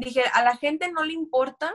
[0.00, 1.74] dije, a la gente no le importa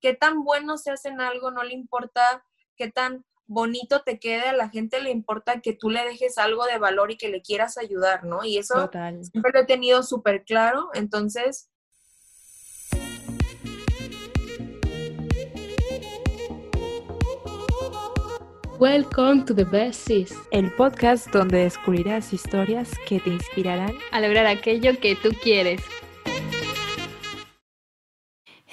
[0.00, 2.44] qué tan bueno se hace en algo, no le importa
[2.76, 6.64] qué tan bonito te quede, a la gente le importa que tú le dejes algo
[6.66, 8.44] de valor y que le quieras ayudar, ¿no?
[8.44, 11.70] Y eso siempre lo he tenido súper claro, entonces...
[18.78, 24.44] Welcome to the Best Sis, el podcast donde descubrirás historias que te inspirarán a lograr
[24.44, 25.80] aquello que tú quieres.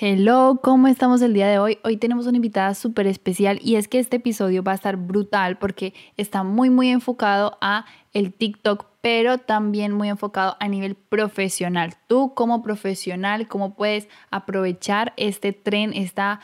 [0.05, 1.79] Hello, ¿cómo estamos el día de hoy?
[1.85, 5.57] Hoy tenemos una invitada súper especial y es que este episodio va a estar brutal
[5.57, 11.93] porque está muy muy enfocado a el TikTok, pero también muy enfocado a nivel profesional.
[12.07, 16.41] Tú como profesional, ¿cómo puedes aprovechar este tren, esta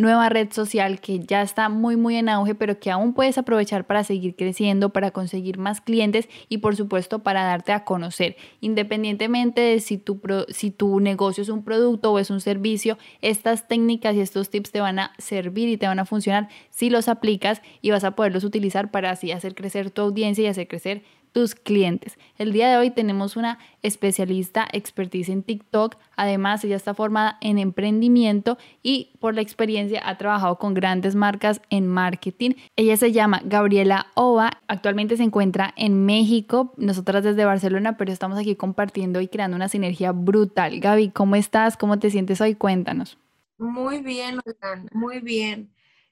[0.00, 3.86] nueva red social que ya está muy muy en auge, pero que aún puedes aprovechar
[3.86, 8.36] para seguir creciendo, para conseguir más clientes y por supuesto para darte a conocer.
[8.60, 13.68] Independientemente de si tu, si tu negocio es un producto o es un servicio, estas
[13.68, 17.08] técnicas y estos tips te van a servir y te van a funcionar si los
[17.08, 21.02] aplicas y vas a poderlos utilizar para así hacer crecer tu audiencia y hacer crecer
[21.32, 22.18] tus clientes.
[22.38, 25.96] El día de hoy tenemos una especialista expertise en TikTok.
[26.16, 31.60] Además, ella está formada en emprendimiento y por la experiencia ha trabajado con grandes marcas
[31.70, 32.52] en marketing.
[32.76, 34.50] Ella se llama Gabriela Ova.
[34.68, 39.68] Actualmente se encuentra en México, nosotras desde Barcelona, pero estamos aquí compartiendo y creando una
[39.68, 40.80] sinergia brutal.
[40.80, 41.76] Gaby, ¿cómo estás?
[41.76, 42.54] ¿Cómo te sientes hoy?
[42.54, 43.18] Cuéntanos.
[43.58, 44.40] Muy bien,
[44.92, 45.70] muy bien.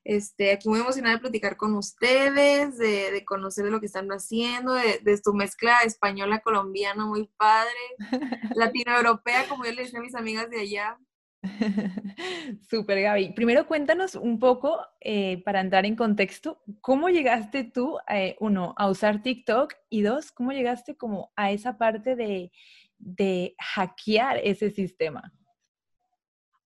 [0.09, 4.73] Este, aquí muy emocionada de platicar con ustedes, de, conocer de lo que están haciendo,
[4.73, 7.77] de, de su mezcla española colombiana muy padre,
[8.56, 10.98] latinoeuropea, como yo le decía a mis amigas de allá.
[12.70, 13.34] Super Gaby.
[13.34, 18.89] Primero cuéntanos un poco, eh, para entrar en contexto, ¿cómo llegaste tú, eh, uno, a
[18.89, 22.51] usar TikTok y dos, cómo llegaste como a esa parte de,
[22.97, 25.34] de hackear ese sistema?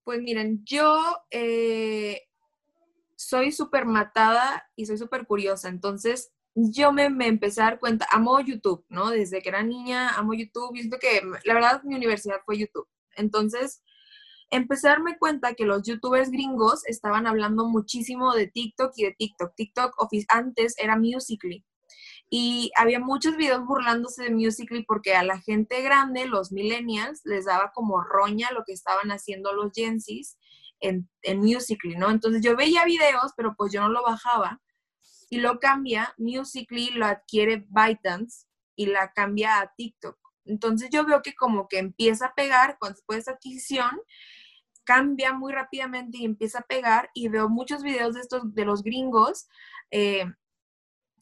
[0.04, 2.28] Pues miren, yo eh,
[3.22, 5.68] soy súper matada y soy súper curiosa.
[5.68, 9.10] Entonces, yo me, empecé a dar cuenta, amo YouTube, ¿no?
[9.10, 10.72] Desde que era niña, amo YouTube.
[10.72, 12.88] Visto que, la verdad, mi universidad fue YouTube.
[13.16, 13.82] Entonces,
[14.50, 19.12] empecé a darme cuenta que los youtubers gringos estaban hablando muchísimo de TikTok y de
[19.12, 19.54] TikTok.
[19.54, 19.94] TikTok
[20.28, 21.64] antes era Musical.ly.
[22.28, 27.44] Y había muchos videos burlándose de Musical.ly porque a la gente grande, los millennials, les
[27.44, 30.36] daba como roña lo que estaban haciendo los Gensis
[30.82, 32.10] en, en Musical.ly, ¿no?
[32.10, 34.60] Entonces yo veía videos, pero pues yo no lo bajaba
[35.30, 40.18] y lo cambia, Musical.ly lo adquiere ByteDance y la cambia a TikTok.
[40.44, 43.90] Entonces yo veo que como que empieza a pegar, cuando después de esa adquisición,
[44.84, 48.82] cambia muy rápidamente y empieza a pegar y veo muchos videos de estos, de los
[48.82, 49.48] gringos,
[49.90, 50.26] eh,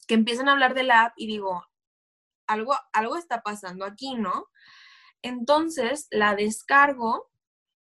[0.07, 1.63] que empiezan a hablar de la app y digo,
[2.47, 4.47] algo, algo está pasando aquí, ¿no?
[5.21, 7.30] Entonces la descargo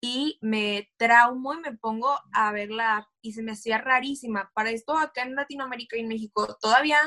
[0.06, 4.52] y me traumo y me pongo a verla y se me hacía rarísima.
[4.54, 7.00] Para esto acá en Latinoamérica y México todavía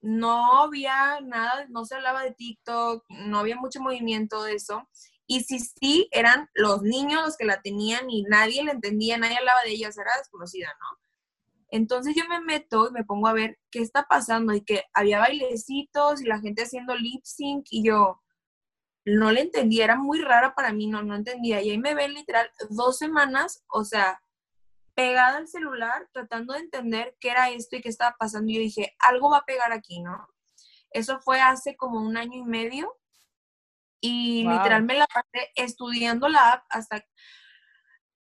[0.00, 4.88] no había nada, no se hablaba de TikTok, no había mucho movimiento de eso.
[5.28, 9.38] Y si sí, eran los niños los que la tenían y nadie la entendía, nadie
[9.38, 10.98] hablaba de ella, era desconocida, ¿no?
[11.68, 15.20] Entonces yo me meto y me pongo a ver qué está pasando y que había
[15.20, 18.20] bailecitos y la gente haciendo lip sync y yo,
[19.06, 21.62] no le entendía, era muy rara para mí, no, no entendía.
[21.62, 24.20] Y ahí me ven literal dos semanas, o sea,
[24.94, 28.50] pegada al celular, tratando de entender qué era esto y qué estaba pasando.
[28.50, 30.28] Y yo dije, algo va a pegar aquí, ¿no?
[30.90, 32.98] Eso fue hace como un año y medio.
[34.00, 37.04] Y literal me la pasé estudiando la app hasta,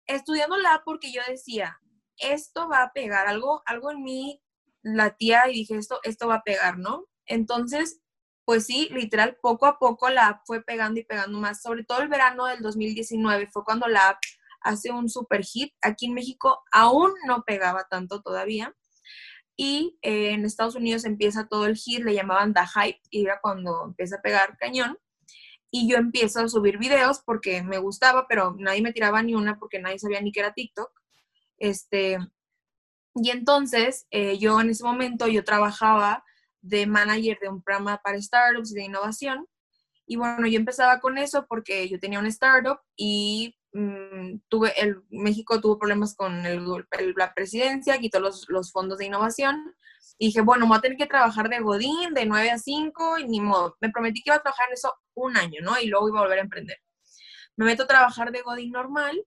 [0.07, 1.81] estudiando la app porque yo decía,
[2.19, 4.43] esto va a pegar, algo, algo en mí
[4.83, 7.07] la tía y dije, esto, esto va a pegar, ¿no?
[7.27, 8.03] Entonces
[8.45, 11.63] pues sí, literal, poco a poco la app fue pegando y pegando más.
[11.63, 14.19] Sobre todo el verano del 2019 fue cuando la app
[14.61, 15.73] hace un super hit.
[15.81, 18.75] Aquí en México aún no pegaba tanto todavía.
[19.57, 23.41] Y eh, en Estados Unidos empieza todo el hit, le llamaban The Hype, y era
[23.41, 24.99] cuando empieza a pegar cañón.
[25.71, 29.59] Y yo empiezo a subir videos porque me gustaba, pero nadie me tiraba ni una
[29.59, 30.91] porque nadie sabía ni que era TikTok.
[31.59, 32.19] Este,
[33.15, 36.25] y entonces eh, yo en ese momento yo trabajaba
[36.65, 39.47] de manager de un programa para startups de innovación.
[40.07, 45.03] Y bueno, yo empezaba con eso porque yo tenía una startup y mm, tuve, el,
[45.11, 46.65] México tuvo problemas con el,
[47.17, 49.75] la presidencia, quitó los, los, fondos de innovación.
[50.19, 53.29] Y dije, bueno, voy a tener que trabajar de Godín de 9 a 5 y
[53.29, 53.77] ni modo.
[53.81, 55.79] Me prometí que iba a trabajar en eso un año, ¿no?
[55.81, 56.79] Y luego iba a volver a emprender.
[57.57, 59.23] Me meto a trabajar de Godín normal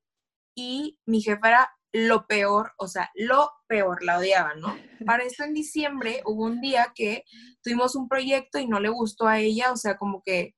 [0.55, 4.75] y mi jefa era lo peor, o sea, lo peor, la odiaba, ¿no?
[5.05, 7.23] Para esto en diciembre hubo un día que
[7.63, 10.55] tuvimos un proyecto y no le gustó a ella, o sea, como que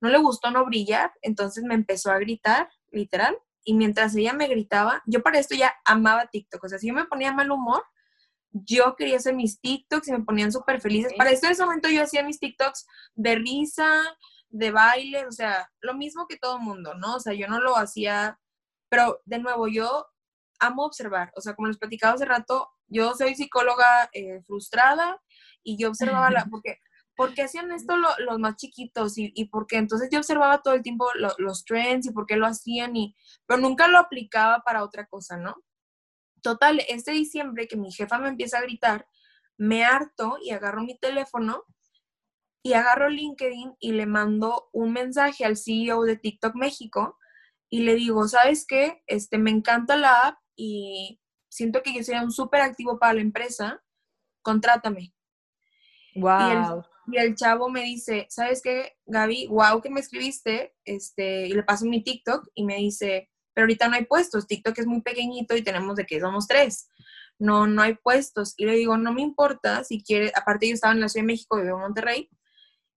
[0.00, 4.48] no le gustó no brillar, entonces me empezó a gritar literal, y mientras ella me
[4.48, 7.82] gritaba, yo para esto ya amaba TikTok, o sea, si yo me ponía mal humor,
[8.52, 11.12] yo quería hacer mis TikToks y me ponían súper felices.
[11.16, 14.02] Para esto en ese momento yo hacía mis TikToks de risa,
[14.50, 17.16] de baile, o sea, lo mismo que todo mundo, ¿no?
[17.16, 18.38] O sea, yo no lo hacía,
[18.90, 20.06] pero de nuevo, yo
[20.62, 25.20] amo observar, o sea, como les platicaba hace rato, yo soy psicóloga eh, frustrada
[25.62, 26.78] y yo observaba la, porque,
[27.16, 31.06] porque hacían esto los más chiquitos y, y, porque entonces yo observaba todo el tiempo
[31.38, 33.14] los trends y por qué lo hacían y,
[33.46, 35.56] pero nunca lo aplicaba para otra cosa, ¿no?
[36.42, 39.06] Total, este diciembre que mi jefa me empieza a gritar,
[39.56, 41.64] me harto y agarro mi teléfono
[42.64, 47.18] y agarro LinkedIn y le mando un mensaje al CEO de TikTok México
[47.68, 49.02] y le digo, ¿sabes qué?
[49.06, 53.20] Este, me encanta la app y siento que yo sería un súper activo para la
[53.20, 53.82] empresa,
[54.42, 55.12] contrátame.
[56.14, 56.84] Wow.
[57.08, 59.48] Y el, chavo me dice, ¿sabes qué, Gaby?
[59.48, 60.72] Wow, que me escribiste.
[60.84, 64.78] Este, y le paso mi TikTok y me dice, pero ahorita no hay puestos, TikTok
[64.78, 66.88] es muy pequeñito y tenemos de que somos tres.
[67.40, 68.54] No, no hay puestos.
[68.56, 71.32] Y le digo, no me importa si quieres, aparte yo estaba en la Ciudad de
[71.32, 72.30] México, vivo en Monterrey,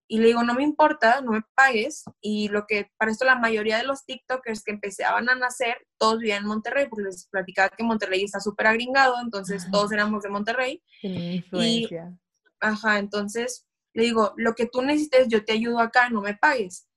[0.08, 2.04] y le digo, no me importa, no me pagues.
[2.22, 6.20] Y lo que, para esto la mayoría de los TikTokers que empezaban a nacer, todos
[6.20, 10.30] vivían en Monterrey, porque les platicaba que Monterrey está súper agringado, entonces todos éramos de
[10.30, 10.84] Monterrey.
[11.02, 12.12] influencia.
[12.12, 16.36] Y, ajá, entonces le digo, lo que tú necesites, yo te ayudo acá, no me
[16.36, 16.88] pagues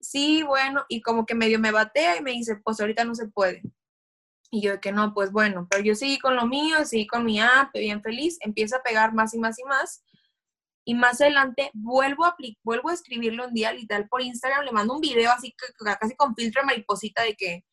[0.00, 3.28] sí, bueno, y como que medio me batea y me dice, pues ahorita no se
[3.28, 3.62] puede.
[4.50, 7.24] Y yo de que no, pues bueno, pero yo seguí con lo mío, seguí con
[7.24, 10.02] mi app, bien feliz, empieza a pegar más y más y más.
[10.84, 14.94] Y más adelante vuelvo a, vuelvo a escribirle un día literal por Instagram, le mando
[14.94, 15.54] un video así
[16.00, 17.64] casi con filtro de mariposita de que,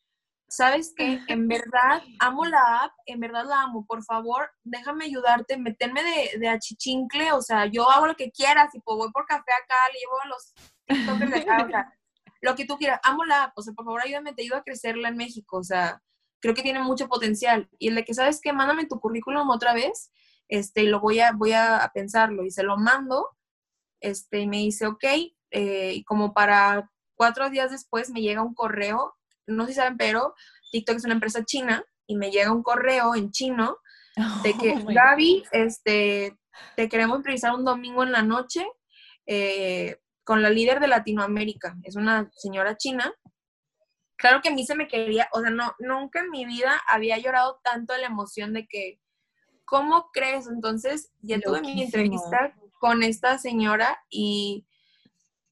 [0.48, 1.20] ¿sabes qué?
[1.28, 6.38] En verdad amo la app, en verdad la amo, por favor, déjame ayudarte, meterme de,
[6.38, 9.98] de achichincle, o sea, yo hago lo que quieras, y voy por café acá, le
[9.98, 10.54] llevo los
[10.86, 11.92] TikTokers de acá, o sea,
[12.40, 14.62] lo que tú quieras, amo la app, o sea, por favor ayúdame, te ayudo a
[14.62, 16.02] crecerla en México, o sea,
[16.40, 17.68] creo que tiene mucho potencial.
[17.78, 18.52] Y el de que, ¿sabes qué?
[18.52, 20.12] Mándame tu currículum otra vez,
[20.48, 23.36] este, y lo voy a, voy a pensarlo, y se lo mando,
[24.00, 25.04] este, y me dice, ok,
[25.50, 29.16] eh, y como para cuatro días después me llega un correo,
[29.46, 30.34] no sé si saben, pero
[30.72, 33.78] TikTok es una empresa china, y me llega un correo en chino
[34.42, 36.36] de que, oh Gaby, este,
[36.76, 38.66] te queremos entrevistar un domingo en la noche,
[39.26, 43.14] eh, con la líder de Latinoamérica, es una señora china.
[44.16, 47.18] Claro que a mí se me quería, o sea, no, nunca en mi vida había
[47.18, 49.00] llorado tanto de la emoción de que,
[49.68, 50.46] ¿cómo crees?
[50.46, 54.66] Entonces, ya tuve mi entrevista con esta señora y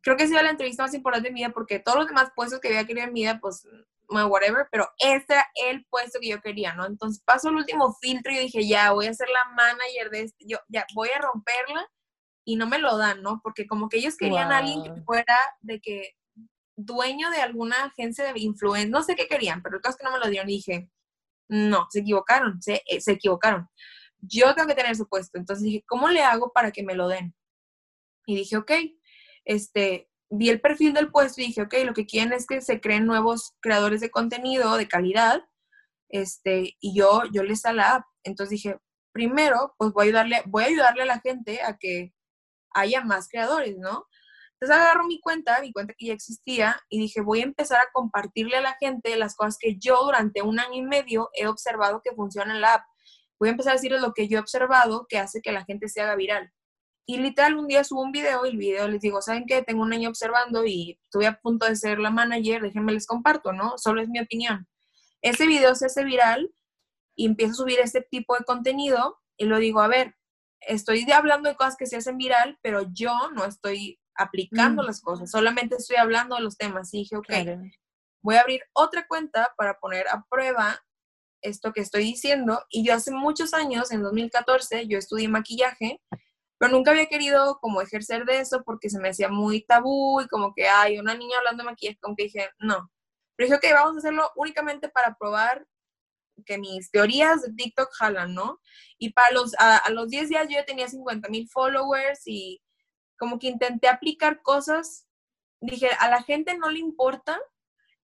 [0.01, 2.31] creo que ha sido la entrevista más importante de mi vida porque todos los demás
[2.35, 3.67] puestos que había querido en mi vida, pues,
[4.09, 6.87] whatever, pero este era el puesto que yo quería, ¿no?
[6.87, 10.45] Entonces paso el último filtro y dije, ya, voy a ser la manager de este,
[10.47, 11.89] yo ya voy a romperla
[12.45, 13.41] y no me lo dan, ¿no?
[13.43, 16.15] Porque como que ellos querían a alguien que fuera de que
[16.77, 20.05] dueño de alguna agencia de influencia, no sé qué querían, pero el caso es que
[20.05, 20.91] no me lo dieron y dije,
[21.49, 23.69] no, se equivocaron, se, eh, se equivocaron.
[24.26, 25.38] Yo tengo que tener su puesto.
[25.38, 27.34] Entonces dije, ¿cómo le hago para que me lo den?
[28.26, 28.73] Y dije, ok,
[29.44, 32.81] este, vi el perfil del puesto y dije, ok, lo que quieren es que se
[32.81, 35.43] creen nuevos creadores de contenido de calidad,
[36.08, 38.05] este, y yo, yo les a la app.
[38.23, 38.78] Entonces dije,
[39.12, 42.12] primero, pues voy a ayudarle, voy a ayudarle a la gente a que
[42.70, 44.06] haya más creadores, ¿no?
[44.52, 47.90] Entonces agarro mi cuenta, mi cuenta que ya existía, y dije, voy a empezar a
[47.93, 52.00] compartirle a la gente las cosas que yo durante un año y medio he observado
[52.02, 52.85] que funciona en la app.
[53.38, 55.88] Voy a empezar a decirles lo que yo he observado que hace que la gente
[55.88, 56.52] se haga viral.
[57.09, 59.62] Y literal, un día subo un video y el video les digo, ¿saben qué?
[59.62, 63.52] Tengo un año observando y estuve a punto de ser la manager, déjenme les comparto,
[63.52, 63.78] ¿no?
[63.78, 64.66] Solo es mi opinión.
[65.23, 66.52] Ese video se hace viral
[67.14, 70.16] y empiezo a subir este tipo de contenido y lo digo, a ver,
[70.61, 74.87] estoy hablando de cosas que se hacen viral, pero yo no estoy aplicando mm.
[74.87, 76.93] las cosas, solamente estoy hablando de los temas.
[76.93, 77.28] Y dije, ok,
[78.23, 80.81] voy a abrir otra cuenta para poner a prueba
[81.43, 82.64] esto que estoy diciendo.
[82.71, 86.00] Y yo hace muchos años, en 2014, yo estudié maquillaje,
[86.59, 90.28] pero nunca había querido como ejercer de eso porque se me hacía muy tabú y
[90.28, 92.90] como que, hay una niña hablando de maquillaje, como que dije, no.
[93.37, 95.66] Pero dije, ok, vamos a hacerlo únicamente para probar
[96.45, 98.61] que mis teorías de TikTok jalan, ¿no?
[98.99, 102.62] Y para los, a, los 10 días yo ya tenía 50 mil followers y
[103.19, 105.07] como que intenté aplicar cosas.
[105.61, 107.40] Dije, a la gente no le importa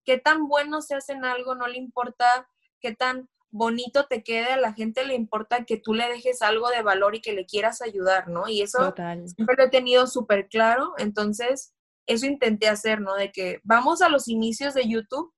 [0.04, 2.48] qué tan bueno se hace en algo, no le importa
[2.82, 6.70] qué tan bonito te quede, a la gente le importa que tú le dejes algo
[6.70, 8.48] de valor y que le quieras ayudar, ¿no?
[8.48, 8.94] Y eso
[9.36, 11.74] siempre lo he tenido súper claro, entonces
[12.06, 13.14] eso intenté hacer, ¿no?
[13.14, 15.32] De que vamos a los inicios de YouTube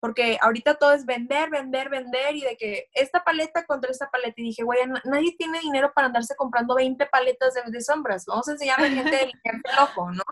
[0.00, 4.34] porque ahorita todo es vender, vender, vender y de que esta paleta contra esta paleta.
[4.38, 8.24] Y dije, güey, nadie tiene dinero para andarse comprando 20 paletas de, sombras.
[8.26, 10.22] Vamos a enseñarle a la gente limpiarse el ojo, ¿no?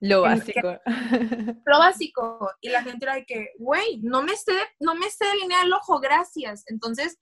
[0.00, 0.78] Lo básico.
[1.64, 2.50] lo básico.
[2.60, 5.72] Y la gente era de que, güey, no me sé, no me sé delinear el
[5.72, 6.64] ojo, gracias.
[6.66, 7.18] Entonces,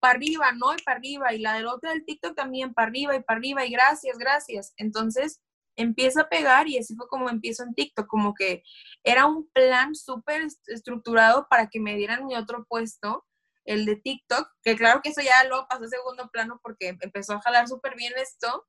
[0.00, 0.72] para arriba, ¿no?
[0.72, 1.34] Y para arriba.
[1.34, 3.66] Y la del otro del TikTok también, para arriba y para arriba.
[3.66, 4.72] Y gracias, gracias.
[4.78, 5.42] Entonces,
[5.76, 8.62] empieza a pegar y así fue como empiezo en TikTok, como que
[9.04, 13.24] era un plan súper estructurado para que me dieran mi otro puesto,
[13.64, 17.34] el de TikTok, que claro que eso ya lo pasó a segundo plano porque empezó
[17.34, 18.64] a jalar súper bien esto.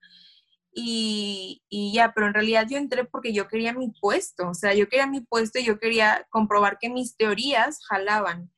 [0.79, 4.75] Y, y, ya, pero en realidad yo entré porque yo quería mi puesto, o sea,
[4.75, 8.51] yo quería mi puesto y yo quería comprobar que mis teorías jalaban.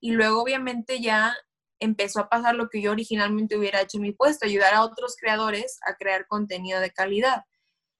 [0.00, 1.36] Y luego obviamente ya
[1.80, 5.16] empezó a pasar lo que yo originalmente hubiera hecho en mi puesto, ayudar a otros
[5.16, 7.44] creadores a crear contenido de calidad.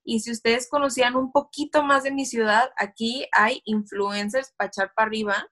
[0.05, 4.93] Y si ustedes conocían un poquito más de mi ciudad, aquí hay influencers para echar
[4.95, 5.47] para arriba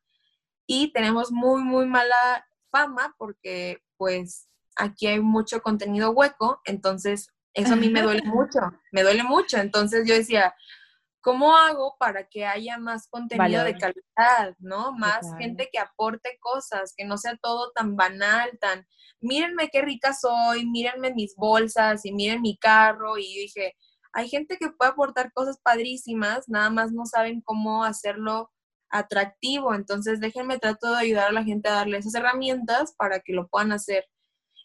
[0.67, 7.73] y tenemos muy, muy mala fama porque pues aquí hay mucho contenido hueco, entonces eso
[7.73, 8.61] a mí me duele mucho,
[8.93, 9.59] me duele mucho.
[9.59, 10.55] Entonces yo decía,
[11.21, 14.93] ¿cómo hago para que haya más contenido de calidad, ¿no?
[14.93, 18.87] Más gente que aporte cosas, que no sea todo tan banal, tan,
[19.21, 23.19] mírenme qué rica soy, mírenme mis bolsas y miren mi carro.
[23.19, 23.77] Y yo dije,
[24.13, 28.51] hay gente que puede aportar cosas padrísimas, nada más no saben cómo hacerlo
[28.91, 29.75] atractivo.
[29.75, 33.49] Entonces, déjenme trato de ayudar a la gente a darle esas herramientas para que lo
[33.49, 34.05] puedan hacer.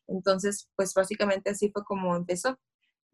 [0.08, 2.58] Entonces, pues básicamente así fue como empezó.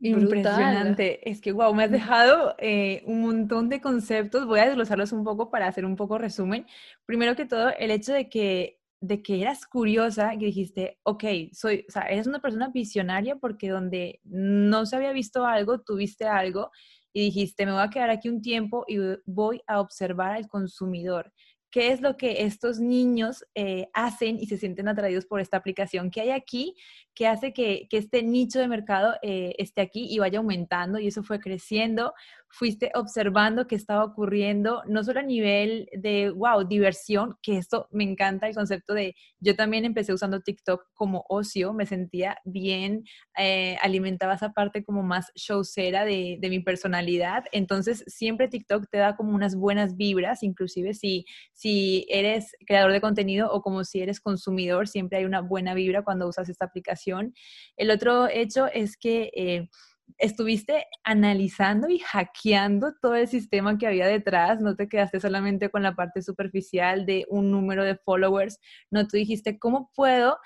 [0.02, 1.30] Impresionante.
[1.30, 4.46] Es que, wow, me has dejado eh, un montón de conceptos.
[4.46, 6.66] Voy a desglosarlos un poco para hacer un poco resumen.
[7.06, 11.86] Primero que todo, el hecho de que de que eras curiosa y dijiste, ok, soy,
[11.88, 16.72] o sea, eres una persona visionaria porque donde no se había visto algo, tuviste algo
[17.14, 21.32] y dijiste, me voy a quedar aquí un tiempo y voy a observar al consumidor
[21.72, 26.10] qué es lo que estos niños eh, hacen y se sienten atraídos por esta aplicación.
[26.10, 26.76] ¿Qué hay aquí
[27.20, 31.00] que hace que, este nicho de mercado eh, esté aquí y vaya aumentando?
[31.00, 32.14] Y eso fue creciendo.
[32.48, 38.06] Fuiste observando qué estaba ocurriendo, no solo a nivel de, wow, diversión, que esto me
[38.06, 43.04] encanta el concepto de, yo también empecé usando TikTok como ocio, me sentía bien,
[43.38, 47.44] eh, alimentaba esa parte como más showcera de, de mi personalidad.
[47.52, 51.26] Entonces, siempre TikTok te da como unas buenas vibras, inclusive si
[51.60, 56.04] si eres creador de contenido o como si eres consumidor, siempre hay una buena vibra
[56.06, 57.09] cuando usas esta aplicación.
[57.78, 59.70] El otro hecho es que eh,
[60.18, 65.84] estuviste analizando y hackeando todo el sistema que había detrás, no te quedaste solamente con
[65.84, 70.38] la parte superficial de un número de followers, no, tú dijiste, ¿cómo puedo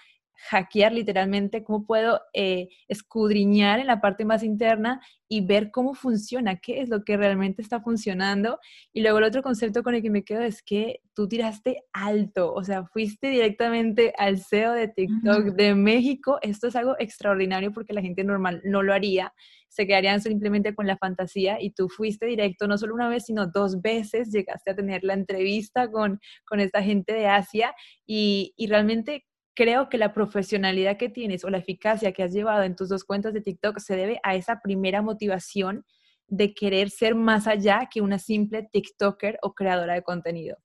[0.49, 6.57] hackear literalmente, cómo puedo eh, escudriñar en la parte más interna y ver cómo funciona,
[6.57, 8.59] qué es lo que realmente está funcionando.
[8.91, 12.53] Y luego el otro concepto con el que me quedo es que tú tiraste alto,
[12.53, 16.39] o sea, fuiste directamente al CEO de TikTok de México.
[16.41, 19.33] Esto es algo extraordinario porque la gente normal no lo haría.
[19.69, 23.47] Se quedarían simplemente con la fantasía y tú fuiste directo no solo una vez, sino
[23.47, 24.31] dos veces.
[24.31, 27.73] Llegaste a tener la entrevista con, con esta gente de Asia
[28.05, 32.63] y, y realmente creo que la profesionalidad que tienes o la eficacia que has llevado
[32.63, 35.85] en tus dos cuentas de TikTok se debe a esa primera motivación
[36.27, 40.57] de querer ser más allá que una simple TikToker o creadora de contenido.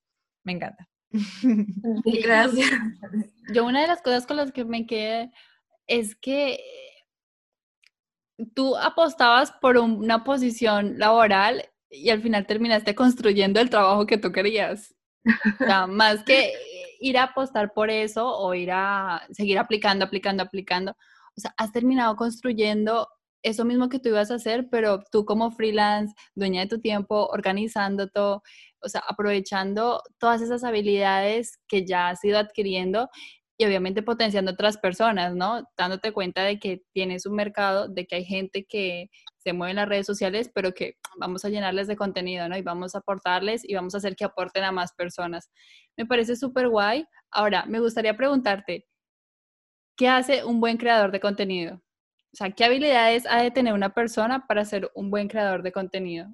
[0.44, 0.88] Me encanta.
[2.24, 2.70] Gracias.
[3.52, 5.30] Yo una de las cosas con las que me quedé
[5.86, 6.60] es que
[8.54, 14.32] tú apostabas por una posición laboral y al final terminaste construyendo el trabajo que tú
[14.32, 14.94] querías.
[15.60, 16.52] O sea, más que
[16.98, 20.92] ir a apostar por eso o ir a seguir aplicando, aplicando, aplicando.
[21.36, 23.08] O sea, has terminado construyendo
[23.42, 27.28] eso mismo que tú ibas a hacer, pero tú como freelance, dueña de tu tiempo,
[27.28, 28.42] organizando todo,
[28.82, 33.08] o sea, aprovechando todas esas habilidades que ya has ido adquiriendo
[33.56, 35.64] y obviamente potenciando otras personas, ¿no?
[35.76, 39.10] Dándote cuenta de que tienes un mercado, de que hay gente que
[39.48, 42.56] se mueve en las redes sociales, pero que vamos a llenarles de contenido, ¿no?
[42.58, 45.50] Y vamos a aportarles y vamos a hacer que aporten a más personas.
[45.96, 47.06] Me parece súper guay.
[47.30, 48.86] Ahora, me gustaría preguntarte,
[49.96, 51.76] ¿qué hace un buen creador de contenido?
[52.30, 55.72] O sea, ¿qué habilidades ha de tener una persona para ser un buen creador de
[55.72, 56.28] contenido?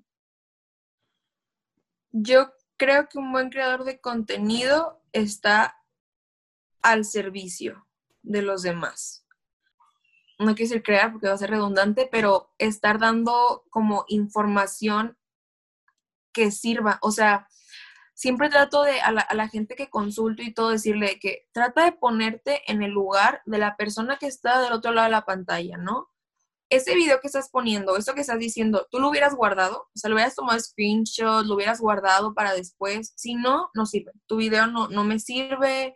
[2.11, 5.77] Yo creo que un buen creador de contenido está
[6.83, 7.87] al servicio
[8.23, 9.24] de los demás.
[10.39, 15.17] No quiero decir crear porque va a ser redundante, pero estar dando como información
[16.33, 16.99] que sirva.
[17.03, 17.49] O sea,
[18.15, 22.63] siempre trato de a la, gente que consulto y todo decirle que trata de ponerte
[22.71, 26.11] en el lugar de la persona que está del otro lado de la pantalla, ¿no?
[26.71, 30.09] ese video que estás poniendo, eso que estás diciendo, tú lo hubieras guardado, o sea,
[30.09, 33.13] lo hubieras tomado screenshot, lo hubieras guardado para después.
[33.17, 34.13] Si no, no sirve.
[34.27, 35.95] Tu video no, no me sirve,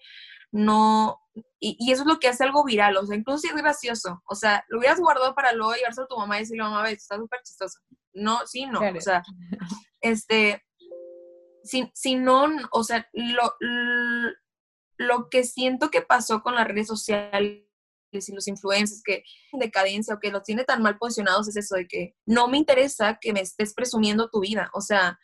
[0.53, 1.21] no.
[1.61, 4.23] Y, eso es lo que hace algo viral, o sea, incluso si es gracioso.
[4.27, 6.95] O sea, lo hubieras guardado para luego llevarse a tu mamá y decirle, mamá, ves,
[6.95, 7.79] está súper chistoso.
[8.13, 8.81] No, sí, no.
[8.81, 9.23] O sea,
[10.01, 10.65] este.
[11.65, 13.55] Si, si no, o sea, lo,
[14.97, 17.65] lo que siento que pasó con las redes sociales
[18.11, 21.77] y los influencers que en decadencia o que los tiene tan mal posicionados es eso
[21.77, 25.19] de que no me interesa que me estés presumiendo tu vida, o sea,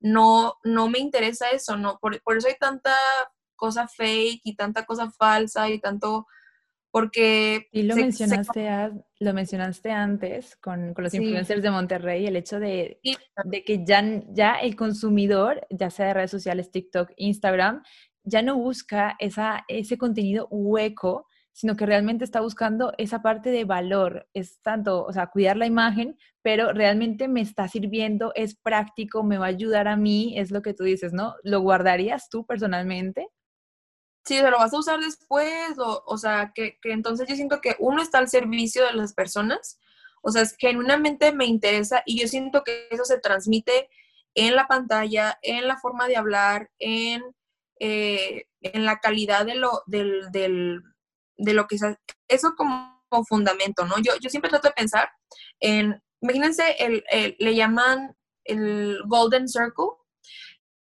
[0.00, 2.94] no, no me interesa eso, no, por, eso hay tanta
[3.56, 6.26] cosa fake y tanta cosa falsa y tanto
[6.90, 7.66] porque...
[7.72, 8.68] Y lo, mencionaste,
[9.18, 13.00] lo mencionaste antes con, los influencers de Monterrey, el hecho de,
[13.44, 17.82] de que ya, ya el consumidor, ya sea de redes sociales, TikTok, Instagram,
[18.22, 23.64] ya no busca esa, ese contenido hueco sino que realmente está buscando esa parte de
[23.64, 24.28] valor.
[24.34, 29.38] Es tanto, o sea, cuidar la imagen, pero realmente me está sirviendo, es práctico, me
[29.38, 31.36] va a ayudar a mí, es lo que tú dices, ¿no?
[31.44, 33.28] ¿Lo guardarías tú personalmente?
[34.24, 37.60] Sí, se lo vas a usar después, o, o sea, que, que entonces yo siento
[37.60, 39.78] que uno está al servicio de las personas,
[40.22, 43.90] o sea, genuinamente me interesa y yo siento que eso se transmite
[44.34, 47.22] en la pantalla, en la forma de hablar, en,
[47.78, 50.82] eh, en la calidad de lo, del, del
[51.36, 51.82] de lo que es
[52.28, 52.94] eso como,
[53.28, 53.94] fundamento, ¿no?
[53.98, 55.08] Yo, yo siempre trato de pensar
[55.60, 57.04] en, imagínense, el,
[57.38, 59.84] le llaman el Golden Circle,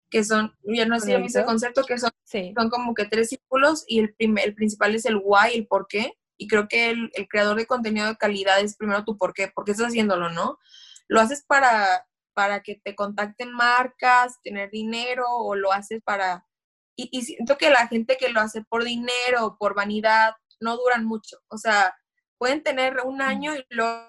[0.10, 4.00] que son, ya no sé si concepto, que son, son como que tres círculos y
[4.00, 7.58] el, el principal es el why, el por qué, y creo que el, el, creador
[7.58, 10.60] de contenido de calidad es primero tu por qué, por qué estás haciéndolo, ¿no?
[11.08, 16.48] Lo haces para, para que te contacten marcas, tener dinero, o lo haces para
[16.98, 21.38] y, siento que la gente que lo hace por dinero, por vanidad, no duran mucho.
[21.48, 21.96] O sea,
[22.40, 24.08] pueden tener un año y luego,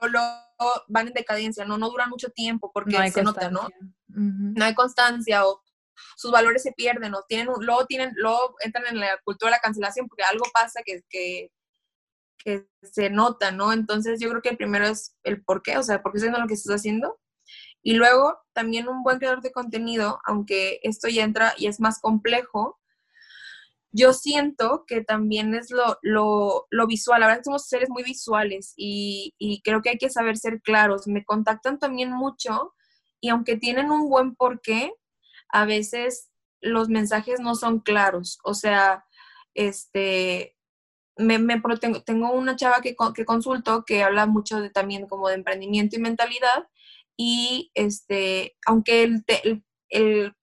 [0.88, 3.68] van en decadencia, no, no duran mucho tiempo porque se nota, ¿no?
[4.06, 5.62] No hay constancia o
[6.16, 9.60] sus valores se pierden o tienen, luego tienen, luego entran en la cultura de la
[9.60, 11.50] cancelación porque algo pasa que, que,
[12.82, 13.74] se nota, ¿no?
[13.74, 16.28] Entonces yo creo que el primero es el por qué, o sea, por qué estás
[16.28, 17.20] haciendo lo que estás haciendo.
[17.82, 22.00] Y luego también un buen creador de contenido, aunque esto ya entra y es más
[22.00, 22.78] complejo,
[23.92, 27.22] yo siento que también es lo, lo, visual.
[27.36, 31.06] Que somos seres muy visuales y, y, creo que hay que saber ser claros.
[31.06, 32.74] Me contactan también mucho
[33.20, 34.92] y aunque tienen un buen porqué,
[35.50, 36.30] a veces
[36.60, 38.38] los mensajes no son claros.
[38.44, 39.04] O sea,
[39.54, 40.56] este,
[41.16, 45.28] me, me tengo, tengo, una chava que, que consulto que habla mucho de, también como
[45.28, 46.68] de emprendimiento y mentalidad
[47.16, 50.34] y este, aunque el, el, el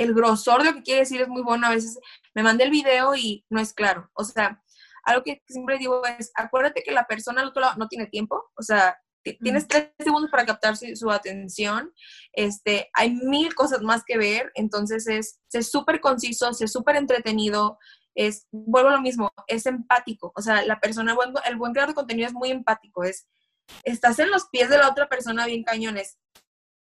[0.00, 1.66] el grosor de lo que quiere decir es muy bueno.
[1.66, 1.98] A veces
[2.34, 4.10] me manda el video y no es claro.
[4.14, 4.62] O sea,
[5.04, 8.50] algo que siempre digo es, acuérdate que la persona al otro lado no tiene tiempo.
[8.56, 11.92] O sea, tienes tres segundos para captar su, atención.
[12.32, 14.50] Este, hay mil cosas más que ver.
[14.54, 17.78] Entonces es, es súper conciso, es súper entretenido.
[18.14, 20.32] Es, vuelvo a lo mismo, es empático.
[20.34, 23.04] O sea, la persona, el buen, el buen creador de contenido es muy empático.
[23.04, 23.28] Es,
[23.84, 26.18] estás en los pies de la otra persona bien cañones.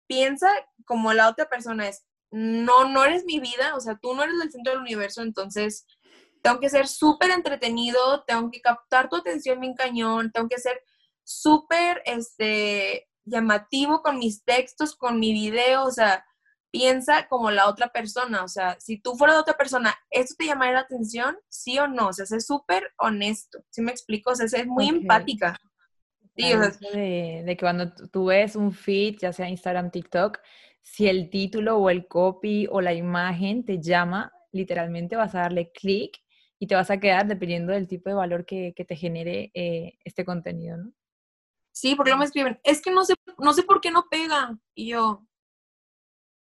[0.08, 0.50] Piensa
[0.86, 4.36] como la otra persona es, no, no eres mi vida, o sea, tú no eres
[4.42, 5.86] el centro del universo, entonces
[6.42, 10.82] tengo que ser súper entretenido, tengo que captar tu atención bien cañón, tengo que ser
[11.30, 16.26] súper, este, llamativo con mis textos, con mi video, o sea,
[16.72, 20.74] piensa como la otra persona, o sea, si tú fueras otra persona, ¿esto te llamaría
[20.74, 21.38] la atención?
[21.48, 22.08] ¿Sí o no?
[22.08, 24.32] O sea, es súper honesto, ¿sí me explico?
[24.32, 25.56] O sea, es muy empática.
[26.36, 30.40] Sí, o sea, de, de, que cuando tú ves un feed, ya sea Instagram, TikTok,
[30.82, 35.72] si el título o el copy o la imagen te llama, literalmente vas a darle
[35.72, 36.18] clic
[36.58, 40.26] y te vas a quedar dependiendo del tipo de valor que, te genere eh, este
[40.26, 40.94] contenido, ¿no?
[41.72, 44.58] Sí, porque me escriben, es que no sé, no sé por qué no pega.
[44.76, 45.26] Y yo,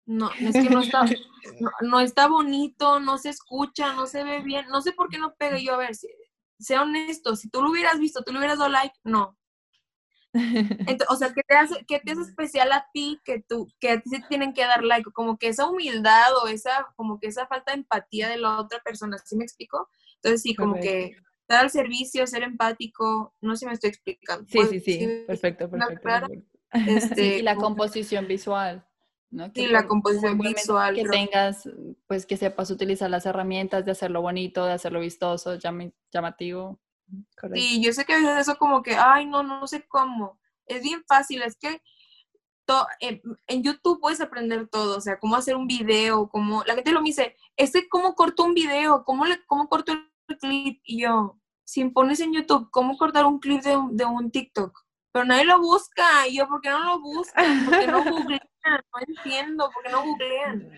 [0.07, 1.05] no, es que no está,
[1.81, 5.35] no, está bonito, no se escucha, no se ve bien, no sé por qué no
[5.35, 5.59] pega.
[5.59, 5.97] Y yo, a ver,
[6.59, 9.37] sea honesto, si tú lo hubieras visto, tú le hubieras dado like, no,
[11.09, 14.01] o sea, ¿qué te, hace, ¿qué te hace especial a ti que tú, que a
[14.01, 15.11] ti se tienen que dar like?
[15.13, 18.81] Como que esa humildad o esa, como que esa falta de empatía de la otra
[18.81, 19.89] persona, ¿sí me explico?
[20.17, 21.17] Entonces sí, como que
[21.49, 24.47] dar al servicio, ser empático, no sé si me estoy explicando.
[24.49, 26.11] Sí, sí, sí, perfecto, perfecto.
[26.73, 28.87] Este, y la composición visual.
[29.31, 29.51] ¿no?
[29.55, 30.95] sí, la composición visual.
[30.95, 31.69] Que tengas,
[32.07, 35.59] pues que sepas utilizar las herramientas de hacerlo bonito, de hacerlo vistoso,
[36.13, 36.81] llamativo.
[37.53, 40.39] Sí, yo sé que a veces eso como que, ay, no, no sé cómo.
[40.67, 41.83] Es bien fácil, es que
[43.01, 47.01] en, YouTube puedes aprender todo, o sea, cómo hacer un video, cómo, la gente lo
[47.01, 49.93] me dice, este cómo corto un video, cómo, le, cómo corto
[50.41, 54.31] clip, y yo, si pones en YouTube cómo cortar un clip de, un- de un
[54.31, 54.79] TikTok,
[55.13, 56.27] pero nadie lo busca.
[56.29, 57.65] Y yo, ¿por qué no lo buscan?
[57.65, 58.41] ¿Por qué no googlean?
[58.65, 60.71] No entiendo, ¿por qué no googlean?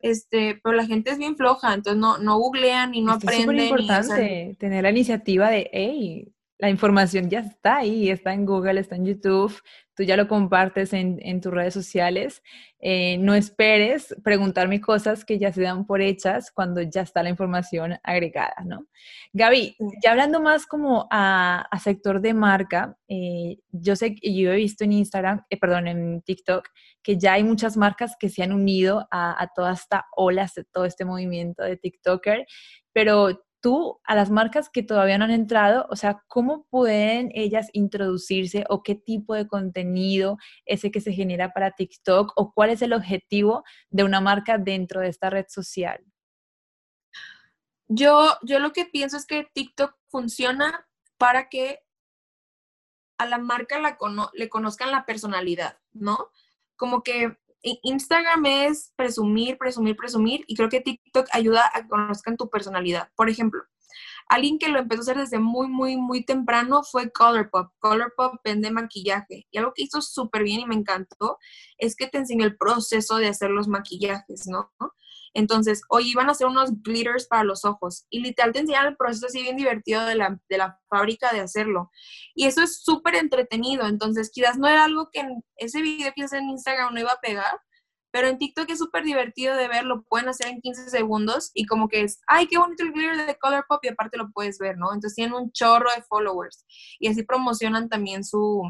[0.00, 3.24] Este, pero la gente es bien floja, entonces no, no googlean y no que es
[3.24, 3.44] aprenden.
[3.68, 8.46] súper y, importante tener la iniciativa de, hey, la información ya está ahí, está en
[8.46, 9.52] Google, está en YouTube,
[9.94, 12.42] tú ya lo compartes en, en tus redes sociales.
[12.80, 17.30] Eh, no esperes preguntarme cosas que ya se dan por hechas cuando ya está la
[17.30, 18.86] información agregada, ¿no?
[19.32, 24.52] Gaby, ya hablando más como a, a sector de marca, eh, yo sé que yo
[24.52, 26.68] he visto en Instagram, eh, perdón, en TikTok,
[27.02, 30.62] que ya hay muchas marcas que se han unido a, a toda esta ola, a
[30.72, 32.46] todo este movimiento de TikToker,
[32.92, 37.70] pero tú, a las marcas que todavía no han entrado, o sea, ¿cómo pueden ellas
[37.72, 42.82] introducirse o qué tipo de contenido ese que se genera para TikTok o cuál es
[42.82, 46.04] el objetivo de una marca dentro de esta red social?
[47.88, 51.78] Yo, yo lo que pienso es que TikTok funciona para que
[53.16, 53.80] a la marca
[54.34, 56.18] le conozcan la personalidad, ¿no?
[56.76, 57.38] Como que
[57.82, 63.08] Instagram es presumir, presumir, presumir, y creo que TikTok ayuda a que conozcan tu personalidad.
[63.16, 63.62] Por ejemplo,
[64.28, 67.72] alguien que lo empezó a hacer desde muy, muy, muy temprano fue Colourpop.
[67.78, 71.38] Colourpop vende maquillaje, y algo que hizo súper bien y me encantó
[71.78, 74.70] es que te enseñó el proceso de hacer los maquillajes, ¿no?
[75.34, 78.96] Entonces, hoy iban a hacer unos glitters para los ojos y literal te enseñan el
[78.96, 81.90] proceso así bien divertido de la, de la fábrica de hacerlo.
[82.34, 83.86] Y eso es súper entretenido.
[83.86, 87.10] Entonces, quizás no era algo que en ese video que hice en Instagram no iba
[87.10, 87.60] a pegar,
[88.14, 91.66] pero en TikTok es súper divertido de ver, lo pueden hacer en 15 segundos y
[91.66, 94.78] como que es, ay, qué bonito el glitter de Colourpop y aparte lo puedes ver,
[94.78, 94.86] ¿no?
[94.94, 96.64] Entonces tienen un chorro de followers
[97.00, 98.62] y así promocionan también su,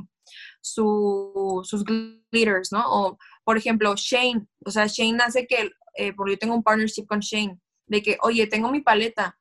[0.62, 2.85] su, sus glitters, ¿no?
[2.87, 7.07] O, por ejemplo, Shane, o sea, Shane hace que, eh, porque yo tengo un partnership
[7.07, 9.38] con Shane, de que, oye, tengo mi paleta,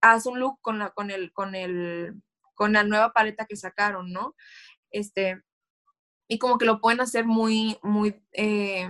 [0.00, 2.14] haz un look con la, con el, con el,
[2.54, 4.34] con la nueva paleta que sacaron, ¿no?
[4.90, 5.42] Este,
[6.28, 8.88] y como que lo pueden hacer muy, muy, eh,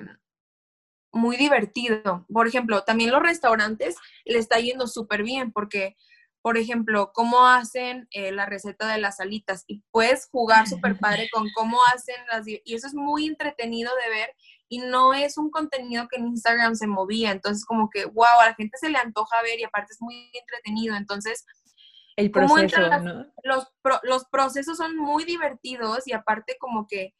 [1.13, 2.27] muy divertido.
[2.33, 5.97] Por ejemplo, también los restaurantes le está yendo súper bien porque,
[6.43, 11.29] por ejemplo, cómo hacen eh, la receta de las alitas y puedes jugar súper padre
[11.33, 12.47] con cómo hacen las...
[12.47, 14.37] Y eso es muy entretenido de ver
[14.71, 17.33] y no es un contenido que en Instagram se movía.
[17.33, 20.31] Entonces, como que, wow, a la gente se le antoja ver y aparte es muy
[20.33, 20.95] entretenido.
[20.97, 21.45] Entonces,
[22.17, 23.27] El ¿Cómo proceso, entran las- ¿no?
[23.43, 23.69] los,
[24.05, 27.15] los procesos son muy divertidos y aparte como que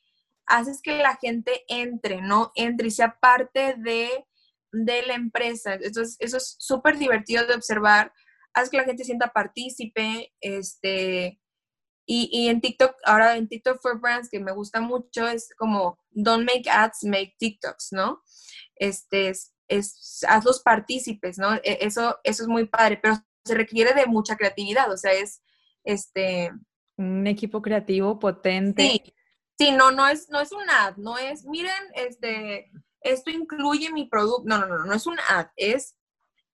[0.47, 2.53] haces que la gente entre, ¿no?
[2.55, 4.27] Entre y sea parte de,
[4.71, 5.75] de la empresa.
[5.75, 8.13] Eso es eso es súper divertido de observar.
[8.55, 11.40] Haces que la gente sienta partícipe, este...
[12.13, 15.97] Y, y en TikTok, ahora en TikTok for Brands, que me gusta mucho, es como,
[16.11, 18.21] don't make ads, make TikToks, ¿no?
[18.75, 21.55] Este, es, es hazlos partícipes, ¿no?
[21.55, 25.41] E- Eso, eso es muy padre, pero se requiere de mucha creatividad, o sea, es,
[25.85, 26.51] este,
[26.97, 28.83] Un equipo creativo potente.
[28.83, 29.15] sí,
[29.57, 34.07] sí, no, no es, no es un ad, no es, miren, este, esto incluye mi
[34.09, 35.97] producto, no, no, no, no es un ad, es,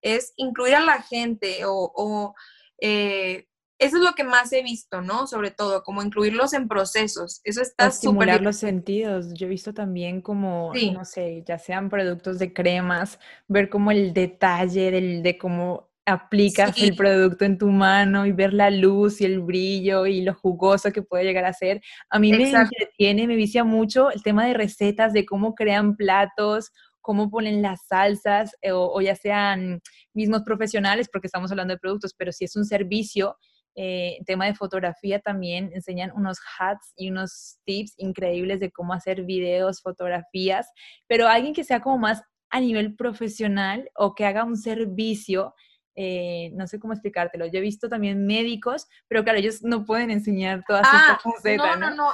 [0.03, 2.35] es incluir a la gente o, o,
[2.79, 5.27] eh, eso es lo que más he visto, ¿no?
[5.27, 9.35] Sobre todo, como incluirlos en procesos, eso está súper estimular los sentidos.
[9.35, 10.91] Yo he visto también como, Sí.
[10.93, 16.81] no sé, ya sean productos de cremas, ver como el detalle del, de cómo aplicas
[16.81, 20.93] el producto en tu mano y ver la luz y el brillo y lo jugoso
[20.93, 21.83] que puede llegar a ser.
[22.11, 26.71] A mí me entretiene, me vicia mucho el tema de recetas, de cómo crean platos,
[27.01, 29.81] cómo ponen las salsas, eh, o, o ya sean
[30.15, 33.37] mismos profesionales, porque estamos hablando de productos, pero si es un servicio,
[33.77, 39.25] eh, tema de fotografía también, enseñan unos hacks y unos tips increíbles de cómo hacer
[39.25, 40.67] videos, fotografías,
[41.07, 45.55] pero alguien que sea como más a nivel profesional o que haga un servicio,
[45.97, 47.47] eh, no sé cómo explicártelo.
[47.47, 51.77] Yo he visto también médicos, pero claro, ellos no pueden enseñar toda Ah, esta faceta,
[51.77, 51.97] no, ¿no?
[51.97, 52.13] no.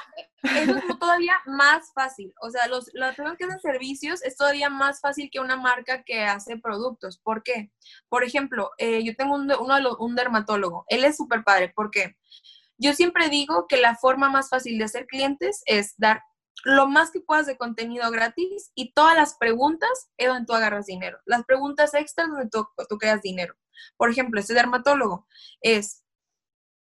[0.56, 2.32] Eso es todavía más fácil.
[2.40, 6.02] O sea, los, las personas que hacen servicios es todavía más fácil que una marca
[6.04, 7.18] que hace productos.
[7.18, 7.70] ¿Por qué?
[8.08, 10.84] Por ejemplo, eh, yo tengo un, uno de los- un dermatólogo.
[10.88, 11.68] Él es súper padre.
[11.74, 12.16] ¿Por qué?
[12.78, 16.22] Yo siempre digo que la forma más fácil de hacer clientes es dar
[16.64, 20.86] lo más que puedas de contenido gratis y todas las preguntas es donde tú agarras
[20.86, 21.18] dinero.
[21.24, 23.54] Las preguntas extras donde tú, tú creas dinero.
[23.96, 25.26] Por ejemplo, este dermatólogo
[25.60, 26.04] es,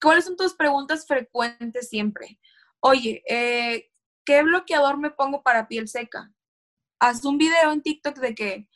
[0.00, 2.38] ¿cuáles son tus preguntas frecuentes siempre?
[2.81, 3.90] Oye, eh,
[4.24, 6.33] ¿qué bloqueador me pongo para piel seca?
[6.98, 8.68] Haz un video en TikTok de que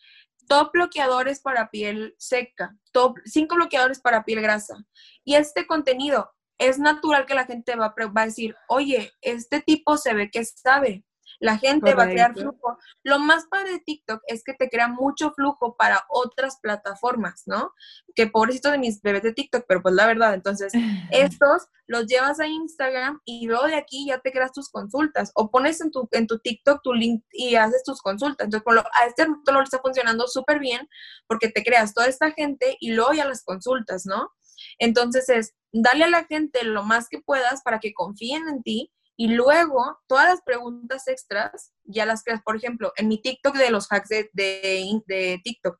[0.48, 4.76] top bloqueadores para piel seca, top cinco bloqueadores para piel grasa.
[5.24, 9.96] Y este contenido es natural que la gente va va a decir, oye, este tipo
[9.96, 11.04] se ve que sabe.
[11.40, 12.78] La gente va a crear flujo.
[13.02, 17.72] Lo más padre de TikTok es que te crea mucho flujo para otras plataformas, ¿no?
[18.14, 20.72] Que pobrecito de mis bebés de TikTok, pero pues la verdad, entonces
[21.10, 25.50] estos los llevas a Instagram y luego de aquí ya te creas tus consultas o
[25.50, 28.46] pones en tu, en tu TikTok tu link y haces tus consultas.
[28.46, 30.88] Entonces, lo, a este lo está funcionando súper bien
[31.26, 34.30] porque te creas toda esta gente y luego ya las consultas, ¿no?
[34.78, 38.90] Entonces es, dale a la gente lo más que puedas para que confíen en ti
[39.16, 42.42] y luego todas las preguntas extras ya las creas.
[42.42, 45.78] Por ejemplo, en mi TikTok de los hacks de, de, TikTok,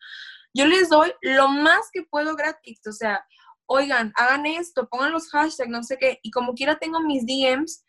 [0.54, 2.80] yo les doy lo más que puedo gratis.
[2.86, 3.26] O sea,
[3.66, 6.20] oigan, hagan esto, pongan los hashtags, no sé qué.
[6.22, 7.84] Y como quiera tengo mis DMs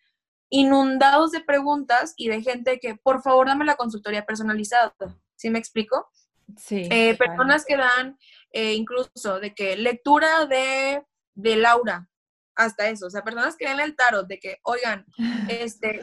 [0.49, 4.95] inundados de preguntas y de gente que, por favor, dame la consultoría personalizada.
[5.35, 6.09] ¿Sí me explico?
[6.57, 6.87] Sí.
[6.89, 8.17] Eh, personas que dan
[8.51, 11.03] eh, incluso de que lectura de,
[11.33, 12.09] de Laura,
[12.55, 15.05] hasta eso, o sea, personas que ven el tarot, de que, oigan,
[15.49, 16.01] este,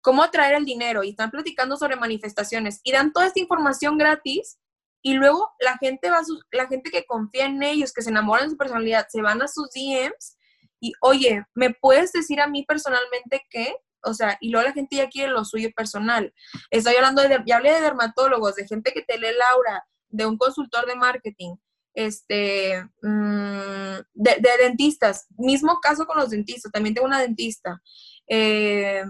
[0.00, 4.58] cómo atraer el dinero y están platicando sobre manifestaciones y dan toda esta información gratis
[5.02, 8.50] y luego la gente va, la gente que confía en ellos, que se enamoran de
[8.50, 10.36] su personalidad, se van a sus DMs
[10.80, 13.74] y, oye, ¿me puedes decir a mí personalmente qué?
[14.02, 16.32] O sea, y luego la gente ya quiere lo suyo personal.
[16.70, 20.38] Estoy hablando de, ya hablé de dermatólogos, de gente que te lee Laura, de un
[20.38, 21.56] consultor de marketing,
[21.98, 25.26] este, mm, de, dentistas.
[25.36, 27.82] Mismo caso con los dentistas, también tengo una dentista.
[28.28, 29.02] Eh,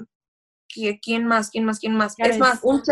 [1.03, 1.51] ¿Quién más?
[1.51, 1.81] ¿Quién más?
[1.81, 2.17] ¿Quién más?
[2.19, 2.83] es más, un,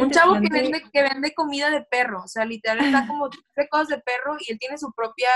[0.00, 3.68] un chavo que vende, que vende comida de perro, o sea, literal está como de
[3.68, 5.28] cosas de perro y él tiene su propia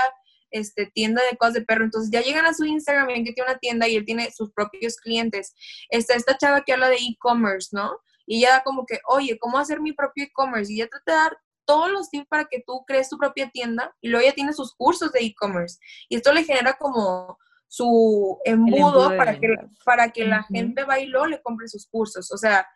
[0.49, 1.83] este, tienda de cosas de perro.
[1.83, 4.51] Entonces ya llegan a su Instagram, ven que tiene una tienda y él tiene sus
[4.51, 5.53] propios clientes.
[5.89, 7.99] Está esta chava que habla de e-commerce, ¿no?
[8.25, 10.73] Y ya como que, oye, ¿cómo hacer mi propio e-commerce?
[10.73, 11.37] Y ya trata de dar
[11.69, 14.73] todos los tips para que tú crees tu propia tienda y luego ya tiene sus
[14.73, 15.77] cursos de e-commerce.
[16.09, 19.55] Y esto le genera como su embudo, para, que,
[19.85, 22.31] para que la gente vaya y luego le compre sus cursos.
[22.31, 22.67] O sea,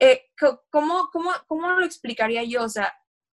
[0.00, 0.24] eh,
[0.72, 2.64] ¿cómo, cómo, ¿cómo lo explicaría yo?
[2.64, 2.92] O sea,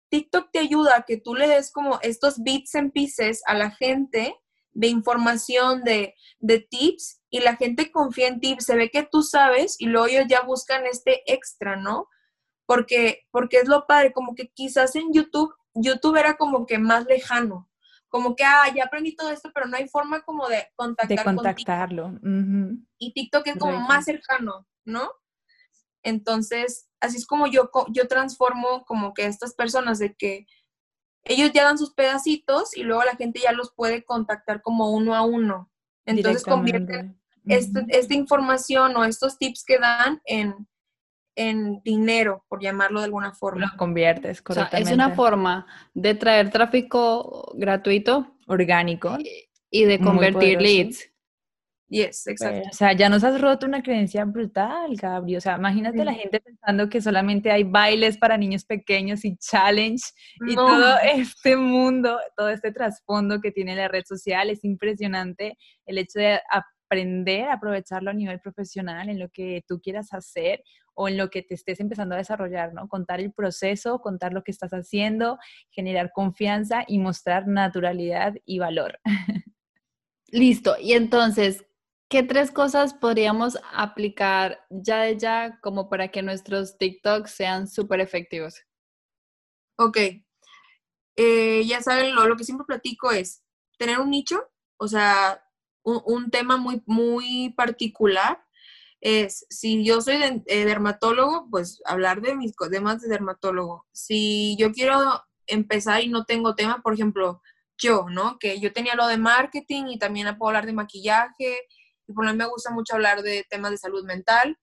[0.09, 3.73] TikTok te ayuda a que tú le des como estos bits and pieces a la
[3.73, 4.37] gente
[4.71, 9.23] de información, de, de tips, y la gente confía en ti, se ve que tú
[9.25, 12.07] sabes y luego ellos ya buscan este extra, ¿no?
[12.71, 17.05] Porque, porque es lo padre, como que quizás en YouTube, YouTube era como que más
[17.05, 17.69] lejano,
[18.09, 21.25] como que, ah, ya aprendí todo esto, pero no hay forma como de contactar De
[21.25, 22.13] contactarlo.
[22.97, 25.11] Y TikTok es como más cercano, ¿no?
[26.05, 30.47] Entonces, así es como yo, yo transformo como que estas personas de que
[31.25, 35.17] ellos ya dan sus pedacitos y luego la gente ya los puede contactar como uno
[35.17, 35.73] a uno.
[36.07, 40.69] Entonces convierten este, esta información o estos tips que dan en,
[41.35, 43.71] en dinero, por llamarlo de alguna forma.
[43.73, 44.91] Lo conviertes, correctamente.
[44.91, 49.17] es una forma de traer tráfico gratuito, orgánico,
[49.71, 51.11] y, de convertir leads.
[51.91, 52.69] Yes, exacto.
[52.71, 55.39] o sea, ya nos has roto una creencia brutal, Gabriel.
[55.39, 60.05] O sea, imagínate la gente pensando que solamente hay bailes para niños pequeños y challenge
[60.47, 64.51] y todo este mundo, todo este trasfondo que tiene la red social.
[64.51, 69.81] Es impresionante el hecho de aprender a aprovecharlo a nivel profesional en lo que tú
[69.81, 70.63] quieras hacer
[71.01, 72.87] o en lo que te estés empezando a desarrollar, ¿no?
[72.87, 75.39] Contar el proceso, contar lo que estás haciendo,
[75.71, 79.01] generar confianza y mostrar naturalidad y valor.
[80.29, 80.77] Listo.
[80.79, 81.65] Y entonces,
[82.11, 88.01] ¿qué tres cosas podríamos aplicar ya de ya como para que nuestros TikToks sean súper
[88.01, 88.61] efectivos?
[89.79, 89.97] Ok.
[91.17, 93.43] Eh, ya saben, lo, lo, que siempre platico es
[93.79, 95.43] tener un nicho, o sea,
[95.83, 98.45] un, un tema muy, muy particular
[99.01, 103.87] es, si yo soy eh, dermatólogo, pues hablar de mis temas de dermatólogo.
[103.93, 107.43] Si yo quiero empezar y no tengo tema, por ejemplo,
[107.79, 108.39] yo, ¿no?
[108.39, 111.67] Que yo tenía lo de marketing y también puedo hablar de maquillaje,
[112.07, 114.59] y por lo me gusta mucho hablar de temas de salud mental,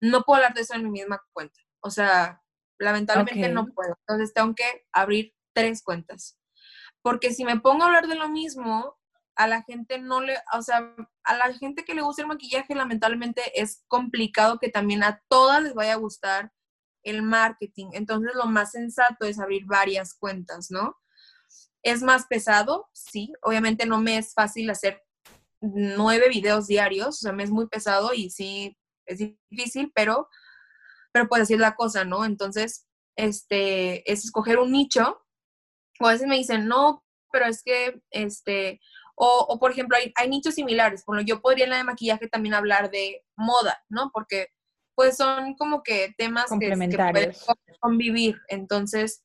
[0.00, 1.58] no puedo hablar de eso en mi misma cuenta.
[1.80, 2.42] O sea,
[2.78, 3.96] lamentablemente no puedo.
[4.06, 6.38] Entonces tengo que abrir tres cuentas.
[7.02, 8.97] Porque si me pongo a hablar de lo mismo,
[9.38, 12.74] a la gente no le, o sea, a la gente que le gusta el maquillaje,
[12.74, 16.52] lamentablemente es complicado que también a todas les vaya a gustar
[17.04, 17.90] el marketing.
[17.92, 20.96] Entonces, lo más sensato es abrir varias cuentas, ¿no?
[21.84, 23.32] Es más pesado, sí.
[23.42, 25.04] Obviamente no me es fácil hacer
[25.60, 29.18] nueve videos diarios, o sea, me es muy pesado y sí, es
[29.50, 30.28] difícil, pero,
[31.12, 32.24] pero pues así es la cosa, ¿no?
[32.24, 35.22] Entonces, este, es escoger un nicho.
[36.00, 38.80] O a veces me dicen, no, pero es que, este,
[39.20, 41.04] o, por ejemplo, hay, hay, nichos similares.
[41.04, 44.10] Bueno, yo podría en la de maquillaje también hablar de moda, ¿no?
[44.12, 44.48] Porque
[44.94, 46.74] pues son como que temas que,
[47.12, 47.32] pueden
[47.80, 48.36] convivir.
[48.48, 49.22] Entonces,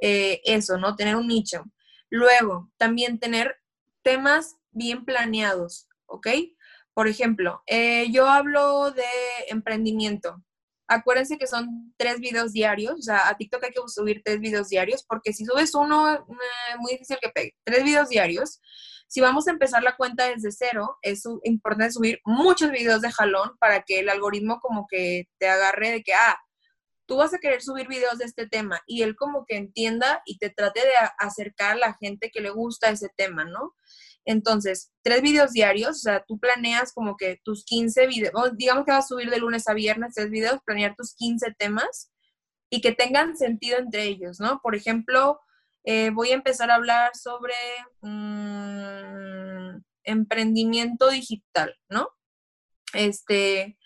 [0.00, 0.94] eh, eso, ¿no?
[0.94, 1.64] Tener un nicho.
[2.10, 3.56] Luego, también tener
[4.02, 6.28] temas bien planeados, ¿ok?
[6.94, 9.02] Por ejemplo, eh, yo hablo de
[9.48, 10.42] emprendimiento.
[10.86, 14.68] acuérdense que son tres videos diarios, o sea, a TikTok hay que subir tres videos
[14.68, 17.56] diarios, porque si subes uno, es eh, muy difícil que pegue.
[17.64, 18.60] Tres videos diarios.
[19.10, 23.56] Si vamos a empezar la cuenta desde cero, es importante subir muchos videos de jalón
[23.58, 26.38] para que el algoritmo como que te agarre de que, ah,
[27.06, 30.38] tú vas a querer subir videos de este tema y él como que entienda y
[30.38, 33.74] te trate de acercar a la gente que le gusta ese tema, ¿no?
[34.24, 38.92] Entonces, tres videos diarios, o sea, tú planeas como que tus 15 videos, digamos que
[38.92, 42.12] vas a subir de lunes a viernes tres videos, planear tus 15 temas
[42.70, 44.60] y que tengan sentido entre ellos, ¿no?
[44.62, 45.40] Por ejemplo,
[45.84, 47.54] eh, voy a empezar a hablar sobre
[48.02, 52.08] mm, emprendimiento digital, ¿no?
[52.92, 53.78] Este,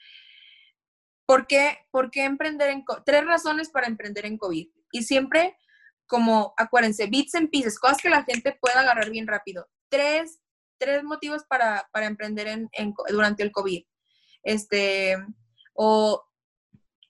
[1.26, 4.68] ¿por qué, ¿por qué emprender en Tres razones para emprender en COVID.
[4.92, 5.56] Y siempre,
[6.06, 9.68] como, acuérdense, bits and pieces, cosas que la gente pueda agarrar bien rápido.
[9.88, 10.40] Tres,
[10.78, 13.84] tres motivos para, para emprender en, durante el COVID.
[14.42, 15.16] Este,
[15.74, 16.24] o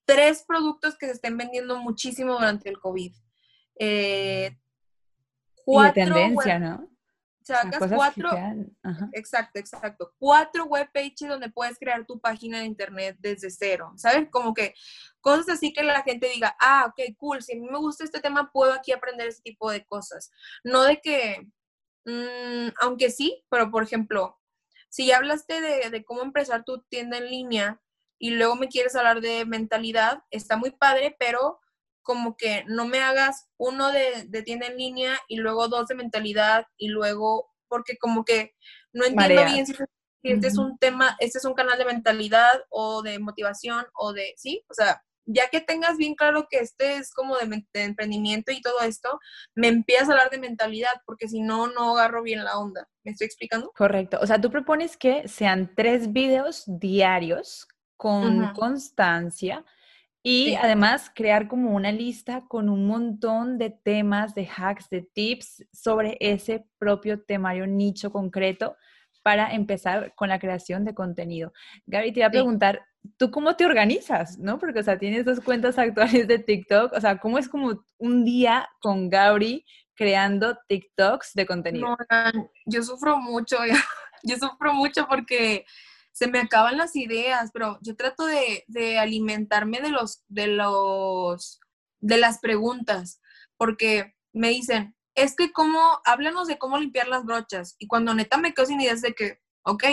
[0.04, 3.14] tres productos que se estén vendiendo muchísimo durante el COVID.
[3.78, 4.56] Eh,
[5.64, 6.88] cuatro y tendencia, ¿no?
[7.44, 8.30] Sacas cuatro,
[9.12, 14.28] exacto, exacto, cuatro web pages donde puedes crear tu página de internet desde cero, ¿sabes?
[14.30, 14.74] Como que
[15.20, 18.20] cosas así que la gente diga, ah, ok, cool, si a mí me gusta este
[18.20, 20.30] tema, puedo aquí aprender ese tipo de cosas.
[20.62, 21.46] No de que,
[22.06, 24.40] mm, aunque sí, pero por ejemplo,
[24.88, 27.82] si ya hablaste de, de cómo empezar tu tienda en línea
[28.18, 31.60] y luego me quieres hablar de mentalidad, está muy padre, pero
[32.04, 36.66] como que no me hagas uno de, tienda en línea y luego dos de mentalidad
[36.76, 38.54] y luego, porque como que
[38.92, 39.74] no entiendo bien si,
[40.22, 44.34] este es un tema, este es un canal de mentalidad o de motivación o de,
[44.36, 48.60] sí, o sea, ya que tengas bien claro que este es como de, emprendimiento y
[48.60, 49.18] todo esto,
[49.54, 52.88] me empiezas a hablar de mentalidad, porque si no, no agarro bien la onda.
[53.04, 53.72] ¿Me estoy explicando?
[53.74, 54.18] Correcto.
[54.20, 59.64] O sea, tú propones que sean tres videos diarios con constancia
[60.26, 65.66] y además crear como una lista con un montón de temas, de hacks, de tips
[65.70, 68.74] sobre ese propio temario nicho concreto
[69.22, 71.52] para empezar con la creación de contenido.
[71.84, 72.80] Gaby, te iba a preguntar,
[73.18, 74.38] ¿tú cómo te organizas?
[74.38, 74.58] ¿No?
[74.58, 76.94] Porque, o sea, tienes dos cuentas actuales de TikTok.
[76.94, 81.86] O sea, ¿cómo es como un día con Gaby creando TikToks de contenido?
[81.86, 81.96] No,
[82.64, 83.58] yo sufro mucho,
[84.22, 85.66] yo sufro mucho porque
[86.14, 88.64] se me acaban las ideas, pero yo trato de,
[89.00, 91.58] alimentarme de los, de los,
[91.98, 93.20] de las preguntas,
[93.56, 98.38] porque me dicen, es que cómo, háblanos de cómo limpiar las brochas, y cuando neta
[98.38, 99.84] me quedo sin ideas de que, ok,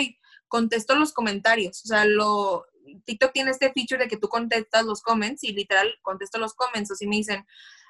[0.46, 2.66] contesto los comentarios, o sea, lo,
[3.04, 6.92] TikTok tiene este feature de que tú contestas los comments y literal contesto los comments,
[6.92, 7.44] o si me dicen,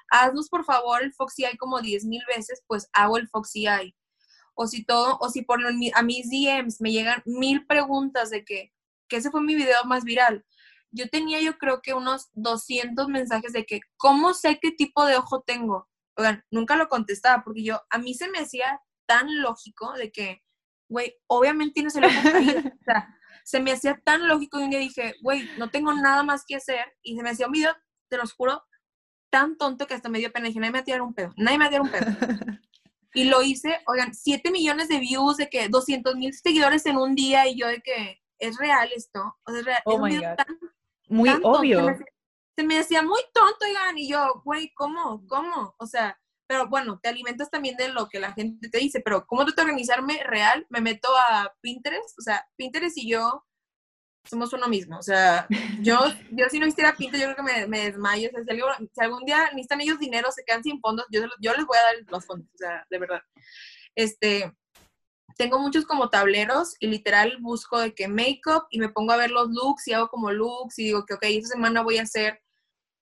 [0.09, 3.95] haznos por favor el Foxy Eye como 10 mil veces, pues hago el Foxy Eye
[4.55, 8.73] o si todo, o si por a mis DMs me llegan mil preguntas de que,
[9.07, 10.45] que ese fue mi video más viral.
[10.91, 15.15] Yo tenía yo creo que unos 200 mensajes de que, ¿cómo sé qué tipo de
[15.17, 15.89] ojo tengo?
[16.15, 20.43] Oigan, nunca lo contestaba porque yo, a mí se me hacía tan lógico de que,
[20.87, 22.13] güey, obviamente tienes el ojo
[22.79, 26.23] o sea, se me hacía tan lógico y un día dije, güey, no tengo nada
[26.23, 27.75] más que hacer y se me hacía un video,
[28.09, 28.63] te los juro,
[29.31, 30.47] tan tonto que hasta me dio pena.
[30.47, 32.05] Dije, nadie me va a tirar un pedo, nadie me va a tirar un pedo.
[33.13, 37.15] Y lo hice, oigan, 7 millones de views, de que 200 mil seguidores en un
[37.15, 39.37] día y yo de que es real esto.
[39.45, 39.81] O sea, es real.
[39.85, 40.35] Oh my God.
[41.09, 41.97] muy obvio.
[42.55, 45.25] Se me, decía muy tonto, oigan, y yo, güey, ¿cómo?
[45.27, 45.75] ¿Cómo?
[45.77, 49.25] O sea, pero bueno, te alimentas también de lo que la gente te dice, pero
[49.25, 50.65] ¿cómo tú te organizarme real?
[50.69, 53.43] Me meto a Pinterest, o sea, Pinterest y yo
[54.29, 54.97] somos uno mismo.
[54.97, 55.47] O sea,
[55.81, 55.97] yo,
[56.31, 58.29] yo si no hiciera pinta, yo creo que me, me desmayo.
[58.29, 61.65] O sea, si, algún día necesitan ellos dinero, se quedan sin fondos, yo, yo les
[61.65, 63.21] voy a dar los fondos, o sea, de verdad.
[63.95, 64.51] Este,
[65.37, 69.31] tengo muchos como tableros y literal busco de que make-up y me pongo a ver
[69.31, 72.41] los looks y hago como looks y digo que, ok, esta semana voy a hacer,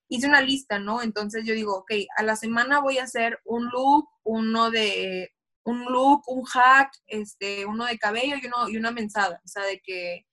[0.08, 1.02] hice una lista, ¿no?
[1.02, 5.30] Entonces yo digo, ok, a la semana voy a hacer un look, uno de,
[5.64, 9.64] un look, un hack, este, uno de cabello y, uno, y una mensada, o sea,
[9.64, 10.26] de que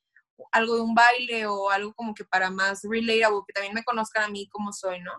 [0.52, 4.24] algo de un baile o algo como que para más relatable, que también me conozcan
[4.24, 5.12] a mí como soy, ¿no?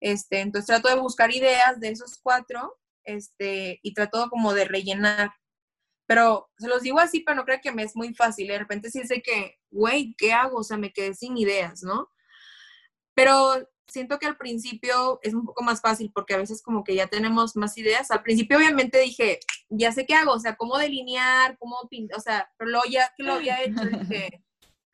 [0.00, 5.30] Este, entonces trato de buscar ideas de esos cuatro, este, y trato como de rellenar.
[6.06, 8.48] Pero se los digo así, pero no creo que me es muy fácil.
[8.48, 10.58] De repente sí sé que, güey, ¿qué hago?
[10.58, 12.10] O sea, me quedé sin ideas, ¿no?
[13.14, 16.94] Pero siento que al principio es un poco más fácil porque a veces como que
[16.94, 18.10] ya tenemos más ideas.
[18.10, 22.20] Al principio obviamente dije, ya sé qué hago, o sea, cómo delinear, cómo pintar, o
[22.20, 24.44] sea, pero luego ya que lo había hecho, dije,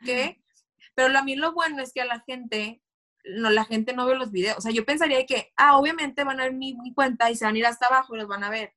[0.04, 0.42] ¿qué?
[0.94, 2.82] Pero a mí lo bueno es que a la gente,
[3.24, 4.58] no, la gente no ve los videos.
[4.58, 7.54] O sea, yo pensaría que, ah, obviamente van a ver mi, cuenta y se van
[7.54, 8.74] a ir hasta abajo y los van a ver.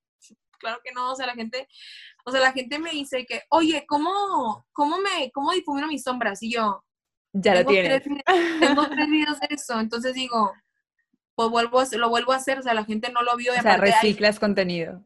[0.58, 1.68] Claro que no, o sea, la gente,
[2.26, 6.42] o sea, la gente me dice que, oye, ¿cómo, cómo me, cómo difumino mis sombras?
[6.42, 6.84] Y yo,
[7.34, 8.02] Ya lo tengo tienes.
[8.04, 8.24] tres,
[8.62, 10.54] tengo tres videos de eso, entonces digo,
[11.36, 13.54] pues vuelvo a lo vuelvo a hacer, o sea, la gente no lo vio.
[13.54, 15.06] y O sea, hay- reciclas contenido.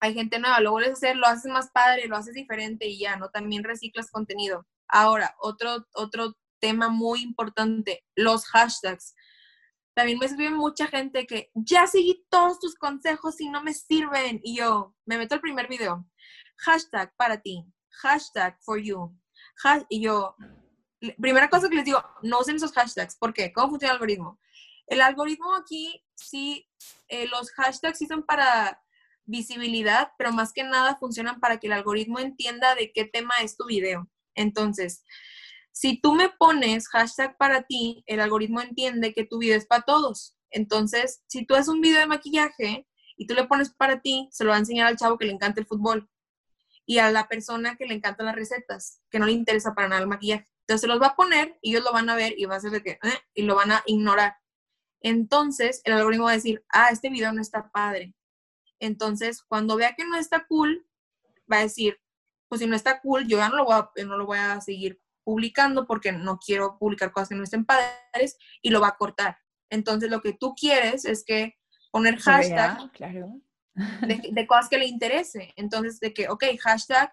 [0.00, 2.98] hay gente nueva, lo vuelves a hacer, lo haces más padre, lo haces diferente y
[2.98, 3.30] ya, ¿no?
[3.30, 4.66] También reciclas contenido.
[4.88, 9.14] Ahora, otro, otro tema muy importante, los hashtags.
[9.94, 14.40] También me escribe mucha gente que ya seguí todos tus consejos y no me sirven.
[14.42, 16.06] Y yo me meto al primer video.
[16.58, 17.64] Hashtag para ti.
[18.02, 19.18] Hashtag for you.
[19.88, 20.36] Y yo,
[21.20, 23.16] primera cosa que les digo, no usen esos hashtags.
[23.16, 23.52] ¿Por qué?
[23.52, 24.38] ¿Cómo funciona el algoritmo?
[24.86, 26.68] El algoritmo aquí, sí,
[27.08, 28.82] eh, los hashtags sí son para
[29.24, 33.56] visibilidad, pero más que nada funcionan para que el algoritmo entienda de qué tema es
[33.56, 34.08] tu video.
[34.36, 35.02] Entonces,
[35.72, 39.82] si tú me pones hashtag para ti, el algoritmo entiende que tu video es para
[39.82, 40.36] todos.
[40.50, 44.44] Entonces, si tú haces un video de maquillaje y tú le pones para ti, se
[44.44, 46.08] lo va a enseñar al chavo que le encanta el fútbol
[46.86, 50.00] y a la persona que le encantan las recetas, que no le interesa para nada
[50.02, 50.46] el maquillaje.
[50.60, 52.60] Entonces, se los va a poner y ellos lo van a ver y va a
[52.60, 54.36] ser de que, "Eh", y lo van a ignorar.
[55.02, 58.14] Entonces, el algoritmo va a decir, ah, este video no está padre.
[58.80, 60.86] Entonces, cuando vea que no está cool,
[61.50, 61.98] va a decir,
[62.48, 64.60] pues si no está cool, yo ya no lo voy a, no lo voy a
[64.60, 68.96] seguir publicando porque no quiero publicar cosas que no estén padres y lo va a
[68.96, 69.38] cortar.
[69.70, 71.56] Entonces, lo que tú quieres es que
[71.90, 73.40] poner hashtag claro.
[73.74, 75.52] de, de cosas que le interese.
[75.56, 77.12] Entonces, de que, ok, hashtag,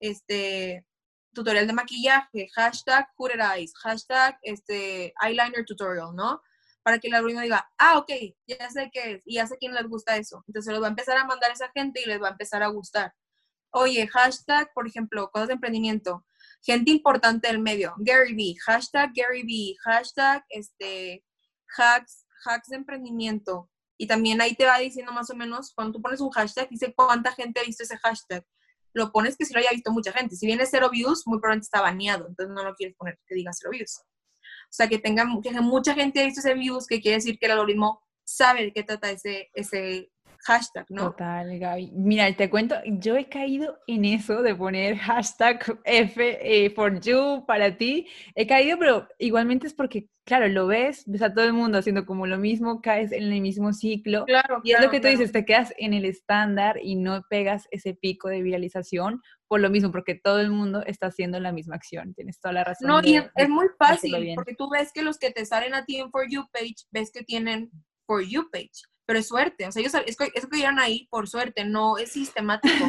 [0.00, 0.86] este,
[1.32, 6.42] tutorial de maquillaje, hashtag hooded eyes, hashtag, este, eyeliner tutorial, ¿no?
[6.82, 8.10] Para que el algoritmo diga, ah, ok,
[8.46, 10.44] ya sé qué es, y ya sé quién les gusta eso.
[10.46, 12.32] Entonces, se los va a empezar a mandar a esa gente y les va a
[12.32, 13.14] empezar a gustar.
[13.76, 16.24] Oye, hashtag, por ejemplo, cosas de emprendimiento,
[16.62, 21.24] gente importante del medio, Gary Vee, hashtag Gary Vee, hashtag, este,
[21.76, 26.02] hacks, hacks de emprendimiento, y también ahí te va diciendo más o menos, cuando tú
[26.02, 28.44] pones un hashtag, dice cuánta gente ha visto ese hashtag.
[28.92, 30.36] Lo pones que si lo haya visto mucha gente.
[30.36, 32.28] Si viene cero views, muy probablemente está baneado.
[32.28, 33.98] Entonces no lo quieres poner que diga cero views.
[33.98, 37.46] O sea, que tenga que mucha gente ha visto ese views, que quiere decir que
[37.46, 40.10] el algoritmo sabe de qué trata ese, ese
[40.44, 41.10] hashtag, ¿no?
[41.10, 41.90] Total, Gaby.
[41.94, 47.44] Mira, te cuento, yo he caído en eso de poner hashtag F eh, for you
[47.46, 48.06] para ti.
[48.34, 52.04] He caído, pero igualmente es porque, claro, lo ves, ves a todo el mundo haciendo
[52.06, 54.24] como lo mismo, caes en el mismo ciclo.
[54.26, 55.18] Claro, Y es lo claro, que tú claro.
[55.18, 59.70] dices, te quedas en el estándar y no pegas ese pico de viralización por lo
[59.70, 62.12] mismo, porque todo el mundo está haciendo la misma acción.
[62.14, 62.88] Tienes toda la razón.
[62.88, 65.74] No, de- y es, es muy fácil, porque tú ves que los que te salen
[65.74, 67.70] a ti en For You page, ves que tienen
[68.06, 71.06] For You page, pero es suerte, o sea, ellos es que, es que llegan ahí
[71.10, 72.86] por suerte, no es sistemático,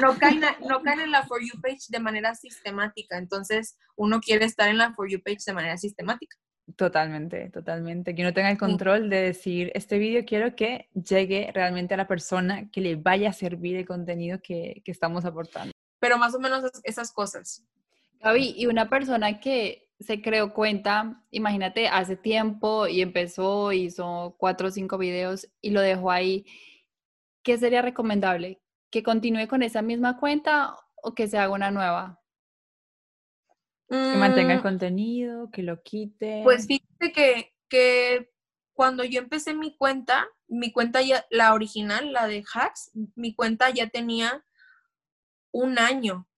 [0.00, 4.20] no caen, a- no caen en la For You page de manera sistemática, entonces uno
[4.20, 6.36] quiere estar en la For You page de manera sistemática.
[6.76, 8.14] Totalmente, totalmente.
[8.14, 12.08] Que uno tenga el control de decir, este vídeo quiero que llegue realmente a la
[12.08, 15.72] persona que le vaya a servir el contenido que, que estamos aportando.
[16.00, 17.62] Pero más o menos es- esas cosas.
[18.20, 24.68] Gaby, y una persona que se creó cuenta, imagínate, hace tiempo y empezó, hizo cuatro
[24.68, 26.46] o cinco videos y lo dejó ahí,
[27.42, 28.60] ¿qué sería recomendable?
[28.90, 32.20] ¿Que continúe con esa misma cuenta o que se haga una nueva?
[34.08, 36.32] Que mantenga el Mm, contenido, que lo quite.
[36.42, 38.30] Pues fíjate que, que
[38.74, 43.70] cuando yo empecé mi cuenta, mi cuenta ya, la original, la de Hacks, mi cuenta
[43.70, 44.44] ya tenía
[45.52, 46.28] un año.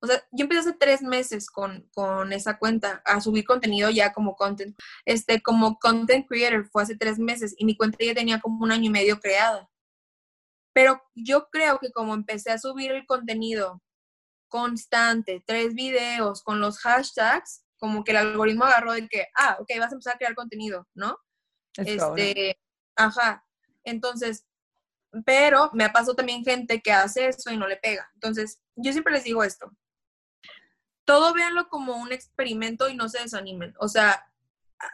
[0.00, 4.12] O sea, yo empecé hace tres meses con, con esa cuenta a subir contenido ya
[4.12, 4.78] como content.
[5.04, 8.70] Este, como content creator fue hace tres meses y mi cuenta ya tenía como un
[8.70, 9.68] año y medio creada.
[10.72, 13.82] Pero yo creo que como empecé a subir el contenido
[14.48, 19.68] constante, tres videos con los hashtags, como que el algoritmo agarró del que, ah, ok,
[19.78, 21.18] vas a empezar a crear contenido, ¿no?
[21.76, 22.16] Es todo, ¿no?
[22.16, 22.58] Este,
[22.96, 23.44] ajá.
[23.84, 24.46] Entonces,
[25.24, 28.08] pero me ha pasado también gente que hace eso y no le pega.
[28.14, 29.70] Entonces, yo siempre les digo esto.
[31.08, 33.74] Todo véanlo como un experimento y no se desanimen.
[33.80, 34.30] O sea,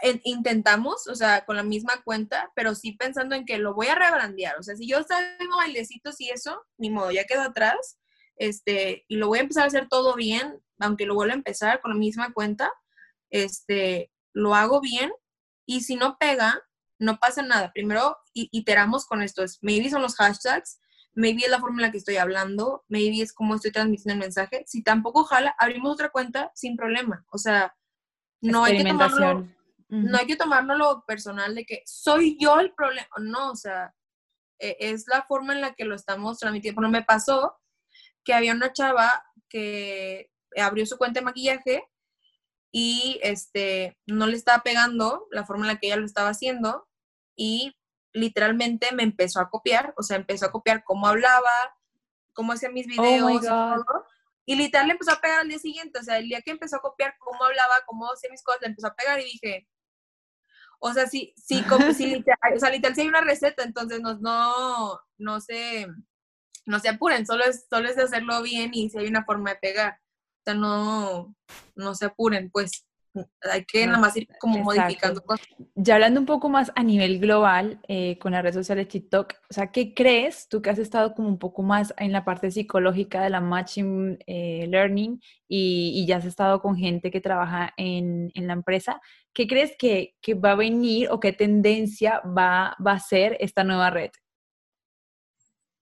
[0.00, 3.88] en- intentamos, o sea, con la misma cuenta, pero sí pensando en que lo voy
[3.88, 4.56] a rebrandear.
[4.60, 5.22] O sea, si yo estaba
[5.56, 7.98] bailecitos y eso, ni modo, ya quedó atrás.
[8.36, 11.80] Este, y lo voy a empezar a hacer todo bien, aunque lo vuelva a empezar
[11.80, 12.70] con la misma cuenta.
[13.30, 15.10] Este, lo hago bien
[15.66, 16.62] y si no pega,
[17.00, 17.72] no pasa nada.
[17.72, 19.42] Primero iteramos con esto.
[19.42, 20.78] Es, maybe son los hashtags,
[21.14, 24.20] maybe es la forma en la que estoy hablando, maybe es cómo estoy transmitiendo el
[24.20, 24.64] mensaje.
[24.66, 27.24] Si tampoco jala, abrimos otra cuenta sin problema.
[27.30, 27.76] O sea,
[28.40, 29.48] no hay que tomarlo,
[29.88, 33.08] no hay que tomárnoslo personal de que soy yo el problema.
[33.18, 33.94] No, o sea,
[34.58, 36.80] e- es la forma en la que lo estamos transmitiendo.
[36.80, 37.56] Bueno, me pasó
[38.24, 41.84] que había una chava que abrió su cuenta de maquillaje
[42.72, 46.88] y este no le estaba pegando la forma en la que ella lo estaba haciendo
[47.36, 47.76] y
[48.14, 51.50] literalmente me empezó a copiar, o sea, empezó a copiar cómo hablaba,
[52.32, 53.84] cómo hacía mis Oh videos, y todo,
[54.46, 56.76] Y literal le empezó a pegar al día siguiente, o sea, el día que empezó
[56.76, 59.68] a copiar cómo hablaba, cómo hacía mis cosas, le empezó a pegar y dije,
[60.78, 64.14] o sea, sí, sí, como literal, o sea, literal sí hay una receta, entonces no,
[64.20, 65.88] no, no se,
[66.66, 69.50] no se apuren, solo es, solo es de hacerlo bien y si hay una forma
[69.50, 70.00] de pegar.
[70.40, 71.34] O sea, no,
[71.74, 72.86] no se apuren, pues
[73.50, 75.46] hay que nada más ir como modificando cosas.
[75.74, 79.52] Ya hablando un poco más a nivel global eh, con las redes sociales TikTok, o
[79.52, 83.22] sea, ¿qué crees tú que has estado como un poco más en la parte psicológica
[83.22, 88.46] de la Machine eh, Learning y, ya has estado con gente que trabaja en, en
[88.46, 89.00] la empresa?
[89.32, 93.64] ¿Qué crees que, que, va a venir o qué tendencia va, va a ser esta
[93.64, 94.10] nueva red?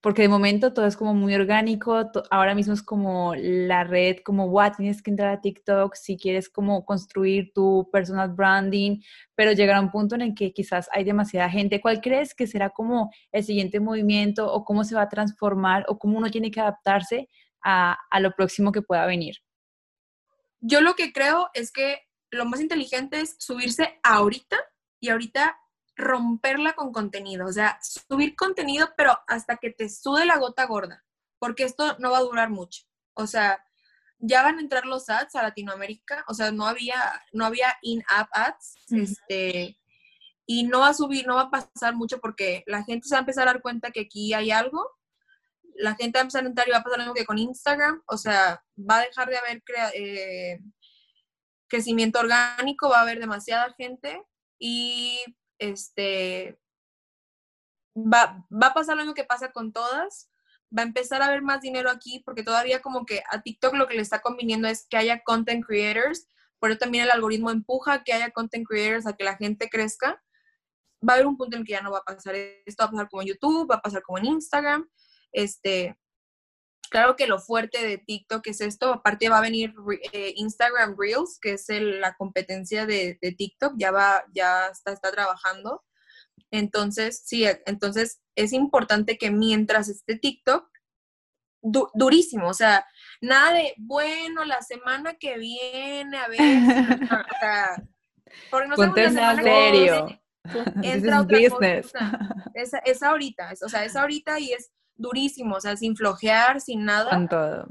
[0.02, 4.46] Porque de momento todo es como muy orgánico, ahora mismo es como la red, como,
[4.46, 9.00] what, tienes que entrar a TikTok si quieres como construir tu personal branding,
[9.36, 11.80] pero llegará un punto en el que quizás hay demasiada gente.
[11.80, 15.96] ¿Cuál crees que será como el siguiente movimiento o cómo se va a transformar o
[15.96, 17.28] cómo uno tiene que adaptarse
[17.62, 19.36] a, a lo próximo que pueda venir?
[20.60, 22.00] Yo lo que creo es que
[22.32, 24.56] lo más inteligente es subirse ahorita
[24.98, 25.56] y ahorita
[25.96, 31.04] romperla con contenido, o sea, subir contenido, pero hasta que te sude la gota gorda,
[31.38, 32.84] porque esto no va a durar mucho.
[33.14, 33.62] O sea,
[34.18, 36.96] ya van a entrar los ads a Latinoamérica, o sea, no había,
[37.32, 39.78] no había in-app ads, este,
[40.46, 43.18] y no va a subir, no va a pasar mucho porque la gente se va
[43.18, 44.88] a empezar a dar cuenta que aquí hay algo,
[45.74, 48.02] la gente va a empezar a entrar y va a pasar algo que con Instagram,
[48.06, 49.62] o sea, va a dejar de haber
[49.94, 50.58] eh,
[51.68, 54.22] crecimiento orgánico, va a haber demasiada gente
[54.58, 55.18] y
[55.62, 56.58] este,
[57.96, 60.30] va, va a pasar lo mismo que pasa con todas,
[60.76, 63.86] va a empezar a haber más dinero aquí porque todavía como que a TikTok lo
[63.86, 66.26] que le está conviniendo es que haya content creators,
[66.58, 70.22] por eso también el algoritmo empuja que haya content creators a que la gente crezca.
[71.06, 72.86] Va a haber un punto en el que ya no va a pasar esto, va
[72.86, 74.88] a pasar como en YouTube, va a pasar como en Instagram.
[75.32, 75.98] Este,
[76.92, 79.74] claro que lo fuerte de TikTok es esto, aparte va a venir
[80.12, 85.82] eh, Instagram Reels, que es la competencia de, TikTok, ya va, ya está, está trabajando.
[86.52, 90.68] Entonces, sí, entonces es importante que mientras esté TikTok,
[91.94, 92.84] durísimo, o sea,
[93.20, 97.82] nada de, bueno, la semana que viene, a ver, o sea,
[98.50, 100.06] porque no Ponte la serio.
[100.82, 101.92] entra otra business.
[102.54, 104.72] Es, es ahorita, o sea, es ahorita y es
[105.02, 107.10] durísimo, o sea, sin flojear, sin nada.
[107.10, 107.66] Con todo.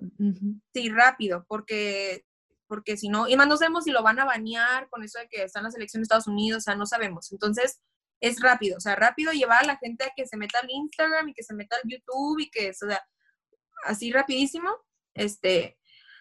[0.74, 2.26] Sí, rápido, porque,
[2.68, 5.28] porque si no, y más no sabemos si lo van a banear con eso de
[5.28, 7.32] que están las elecciones de Estados Unidos, o sea, no sabemos.
[7.32, 7.82] Entonces,
[8.20, 11.30] es rápido, o sea, rápido llevar a la gente a que se meta al Instagram
[11.30, 13.02] y que se meta al YouTube y que, o sea,
[13.86, 14.70] así rapidísimo,
[15.14, 15.78] este...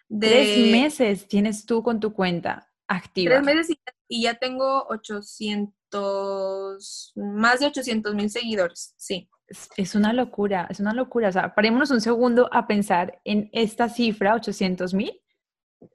[0.09, 3.35] De, Tres meses tienes tú con tu cuenta activa.
[3.35, 3.77] Tres meses
[4.09, 9.31] y ya tengo 800, más de 800 mil seguidores, sí.
[9.77, 11.29] Es una locura, es una locura.
[11.29, 15.21] O sea, parémonos un segundo a pensar en esta cifra, 800 mil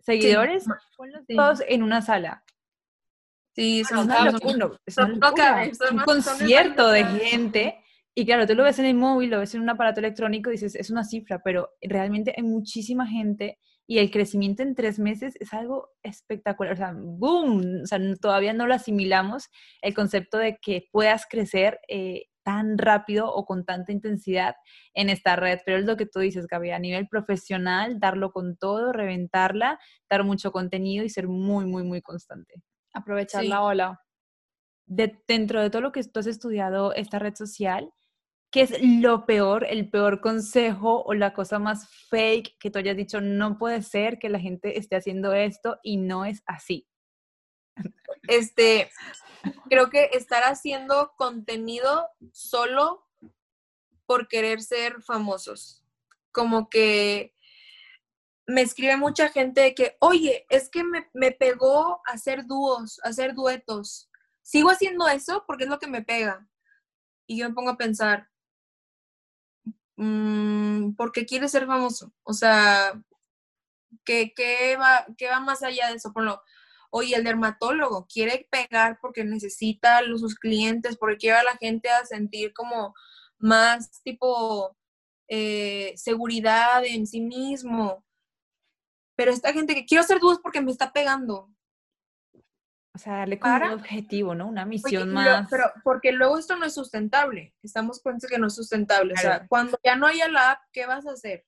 [0.01, 0.65] seguidores,
[1.35, 2.43] todos en una sala.
[3.53, 4.71] Sí, son, una locura,
[5.91, 7.79] un concierto de gente.
[8.13, 10.53] Y claro, tú lo ves en el móvil, lo ves en un aparato electrónico y
[10.53, 15.35] dices, es una cifra, pero realmente hay muchísima gente y el crecimiento en tres meses
[15.39, 16.73] es algo espectacular.
[16.73, 19.49] O sea, boom, o sea, todavía no lo asimilamos
[19.81, 24.55] el concepto de que puedas crecer eh, tan rápido o con tanta intensidad
[24.93, 28.55] en esta red, pero es lo que tú dices, Gaby, a nivel profesional, darlo con
[28.55, 29.79] todo, reventarla,
[30.09, 32.61] dar mucho contenido y ser muy, muy, muy constante.
[32.93, 33.99] Aprovechar la ola.
[34.85, 37.91] dentro de todo lo que tú has estudiado, esta red social,
[38.51, 42.95] ¿qué es lo peor, el peor consejo o la cosa más fake que tú hayas
[42.95, 46.87] dicho, no puede ser que la gente esté haciendo esto y no es así?
[48.27, 48.91] Este,
[49.69, 53.05] creo que estar haciendo contenido solo
[54.05, 55.83] por querer ser famosos.
[56.31, 57.33] Como que
[58.47, 63.33] me escribe mucha gente de que, oye, es que me, me pegó hacer dúos, hacer
[63.33, 64.09] duetos.
[64.41, 66.47] Sigo haciendo eso porque es lo que me pega.
[67.27, 68.29] Y yo me pongo a pensar,
[69.95, 72.13] mmm, ¿por qué quieres ser famoso?
[72.23, 72.93] O sea,
[74.03, 76.13] ¿qué, qué, va, ¿qué va más allá de eso?
[76.13, 76.41] Por lo,
[76.97, 81.89] Oye, el dermatólogo quiere pegar porque necesita a sus clientes, porque quiere a la gente
[81.89, 82.93] a sentir como
[83.37, 84.77] más tipo
[85.27, 88.05] eh, seguridad en sí mismo.
[89.17, 91.53] Pero esta gente que quiero hacer dudas porque me está pegando.
[92.93, 94.47] O sea, darle como un objetivo, ¿no?
[94.47, 95.49] Una misión más.
[95.49, 97.53] Pero porque luego esto no es sustentable.
[97.61, 99.15] Estamos conscientes que no es sustentable.
[99.15, 101.45] O sea, cuando ya no haya la app, ¿qué vas a hacer?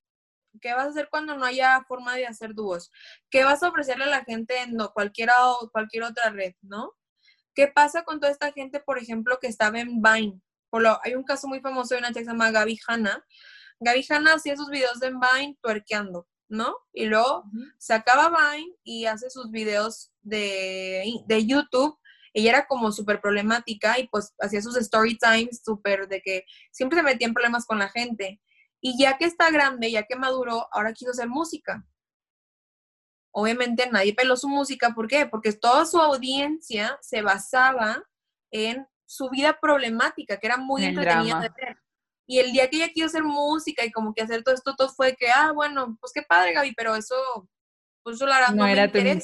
[0.61, 2.91] ¿Qué vas a hacer cuando no haya forma de hacer dúos?
[3.29, 6.93] ¿Qué vas a ofrecerle a la gente en cualquiera o cualquier otra red, no?
[7.53, 10.41] ¿Qué pasa con toda esta gente, por ejemplo, que estaba en Vine?
[10.69, 13.25] Por lo, hay un caso muy famoso de una chica que se llama Gaby Hanna.
[13.79, 16.27] Gaby Hanna hacía sus videos en Vine tuerqueando.
[16.49, 16.77] ¿no?
[16.93, 17.43] Y luego
[17.77, 21.97] sacaba Vine y hace sus videos de, de YouTube.
[22.33, 26.99] Ella era como súper problemática y pues hacía sus story times súper de que siempre
[26.99, 28.39] se metía en problemas con la gente.
[28.81, 31.85] Y ya que está grande, ya que maduró, ahora quiso hacer música.
[33.31, 35.25] Obviamente nadie peló su música, ¿por qué?
[35.25, 38.03] Porque toda su audiencia se basaba
[38.51, 41.77] en su vida problemática, que era muy entretenida de ver.
[42.27, 44.89] Y el día que ella quiso hacer música y como que hacer todo esto, todo
[44.89, 47.15] fue que, ah, bueno, pues qué padre, Gaby, pero eso,
[48.03, 49.21] pues eso la verdad no, no era me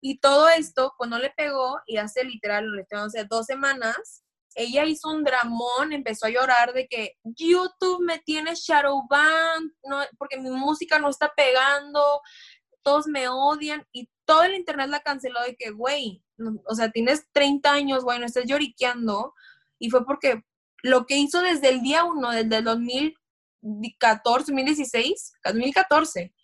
[0.00, 4.21] Y todo esto, pues no le pegó y hace literal, le hace dos semanas,
[4.54, 9.06] ella hizo un dramón, empezó a llorar de que YouTube me tiene shadow
[9.84, 12.20] no, porque mi música no está pegando,
[12.82, 16.22] todos me odian y todo el internet la canceló de que, güey,
[16.66, 19.34] o sea, tienes 30 años, güey, no estás lloriqueando.
[19.78, 20.42] Y fue porque
[20.82, 26.34] lo que hizo desde el día 1, desde el 2014, 2016, 2014,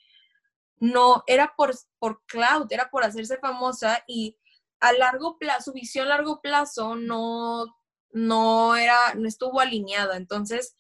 [0.81, 4.37] no era por, por cloud, era por hacerse famosa y
[4.81, 7.67] a largo plazo, su visión a largo plazo no,
[8.13, 10.17] no era, no estuvo alineada.
[10.17, 10.77] Entonces,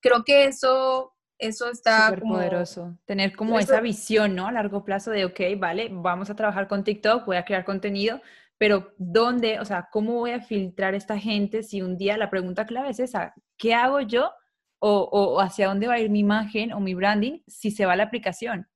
[0.00, 2.98] creo que eso eso está Súper poderoso.
[3.04, 4.48] Tener como esa visión, ¿no?
[4.48, 8.20] A largo plazo de, ok, vale, vamos a trabajar con TikTok, voy a crear contenido,
[8.58, 12.66] pero ¿dónde, o sea, cómo voy a filtrar esta gente si un día la pregunta
[12.66, 14.32] clave es esa, ¿qué hago yo?
[14.80, 18.04] O, hacia dónde va a ir mi imagen o mi branding si se va la
[18.04, 18.68] aplicación.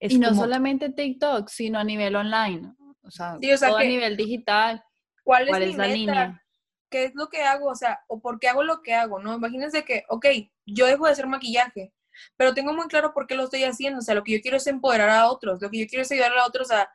[0.00, 4.82] y no solamente TikTok, sino a nivel online, o sea, todo a nivel digital.
[5.24, 6.42] ¿Cuál es, la línea?
[6.90, 7.68] ¿Qué es lo que hago?
[7.68, 9.34] O sea, o por qué hago lo que hago, ¿no?
[9.34, 10.26] Imagínense que, ok,
[10.66, 11.92] yo dejo de hacer maquillaje,
[12.36, 13.98] pero tengo muy claro por qué lo estoy haciendo.
[14.00, 16.10] O sea, lo que yo quiero es empoderar a otros, lo que yo quiero es
[16.12, 16.88] ayudar a otros a,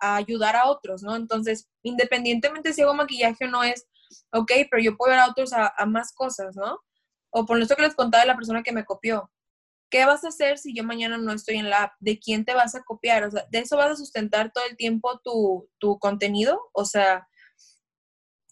[0.00, 1.16] ayudar a otros, ¿no?
[1.16, 3.86] Entonces, independientemente si hago maquillaje o no es,
[4.32, 6.80] ok, pero yo puedo ayudar a otros a, más cosas, ¿no?
[7.30, 9.30] O por esto que les contaba de la persona que me copió.
[9.90, 11.92] ¿Qué vas a hacer si yo mañana no estoy en la app?
[11.98, 13.24] ¿De quién te vas a copiar?
[13.24, 16.60] O sea, ¿de eso vas a sustentar todo el tiempo tu, tu contenido?
[16.72, 17.28] O sea,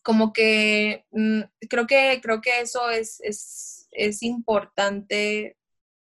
[0.06, 5.58] como que mm, creo que creo que eso es, es, es importante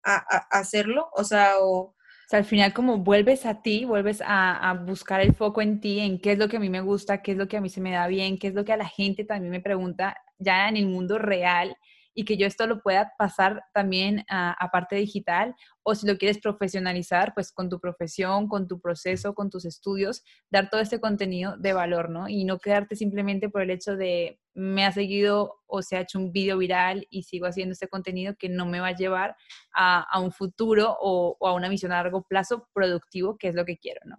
[0.03, 1.95] hacerlo, o sea, o,
[2.31, 6.19] al final como vuelves a ti, vuelves a, a, buscar el foco en ti, en
[6.19, 7.83] qué es lo que a mí me gusta, qué es lo que a mí se
[7.83, 10.79] me da bien, qué es lo que a la gente también me pregunta ya en
[10.79, 11.77] el mundo real
[12.21, 16.39] y que yo esto lo pueda pasar también a, parte digital o si lo quieres
[16.39, 21.57] profesionalizar, pues con tu profesión, con tu proceso, con tus estudios, dar todo este contenido
[21.57, 22.29] de valor, ¿no?
[22.29, 26.19] Y no quedarte simplemente por el hecho de me ha seguido o se ha hecho
[26.19, 29.35] un video viral y sigo haciendo este contenido que no me va a llevar
[29.75, 33.79] a, un futuro o, a una misión a largo plazo productivo, que es lo que
[33.79, 34.19] quiero, ¿no?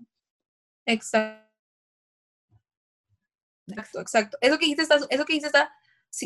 [0.88, 1.52] Exacto.
[3.68, 4.38] Exacto, exacto.
[4.42, 5.72] Eso que dijiste está, eso que dijiste está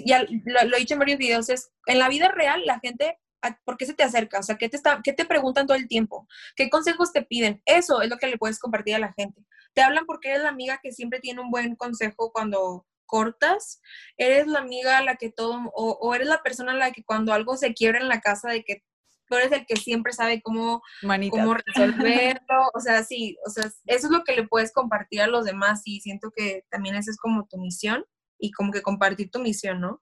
[0.05, 3.19] ya lo, he dicho en varios videos, es en la vida real la gente,
[3.63, 4.39] ¿por qué se te acerca?
[4.39, 6.27] O sea, ¿qué te, está, ¿qué te preguntan todo el tiempo?
[6.55, 7.61] ¿Qué consejos te piden?
[7.65, 9.45] Eso es lo que le puedes compartir a la gente.
[9.73, 13.81] Te hablan porque eres la amiga que siempre tiene un buen consejo cuando cortas,
[14.17, 17.33] eres la amiga a la que todo, o, eres la persona a la que cuando
[17.33, 18.83] algo se quiebra en la casa de que
[19.27, 20.81] tú eres el que siempre sabe cómo,
[21.29, 25.27] cómo resolverlo, o sea, sí, o sea, eso es lo que le puedes compartir a
[25.27, 28.05] los demás y siento que también esa es como tu misión
[28.39, 30.01] y como que compartir tu misión, ¿no?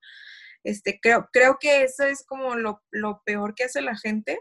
[0.63, 2.81] Este, creo, creo que eso es como lo,
[3.25, 4.39] peor que hace la gente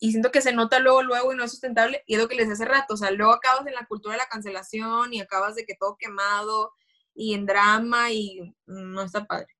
[0.00, 2.34] y siento que se nota luego, luego y no es sustentable y es lo que
[2.34, 5.54] les hace rato, o sea, luego acabas en la cultura de la cancelación y acabas
[5.54, 6.72] de que todo quemado
[7.14, 9.54] y en drama y no está padre.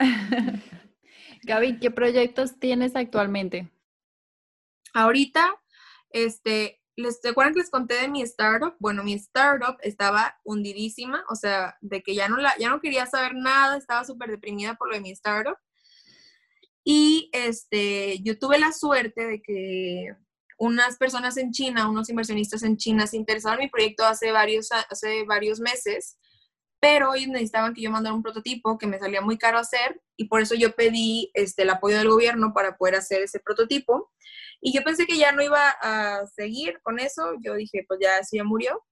[1.42, 3.70] Gaby, ¿qué proyectos tienes actualmente?
[4.94, 5.54] Ahorita,
[6.10, 8.74] este, ¿Les recuerdan que les conté de mi startup?
[8.78, 13.06] Bueno, mi startup estaba hundidísima, o sea, de que ya no, la, ya no quería
[13.06, 15.56] saber nada, estaba súper deprimida por lo de mi startup.
[16.84, 20.14] Y este, yo tuve la suerte de que
[20.58, 24.68] unas personas en China, unos inversionistas en China, se interesaron en mi proyecto hace varios,
[24.70, 26.16] hace varios meses,
[26.84, 30.26] pero ellos necesitaban que yo mandara un prototipo que me salía muy caro hacer y
[30.26, 34.12] por eso yo pedí este, el apoyo del gobierno para poder hacer ese prototipo.
[34.60, 38.18] Y yo pensé que ya no iba a seguir con eso, yo dije, pues ya,
[38.18, 38.84] eso ya murió.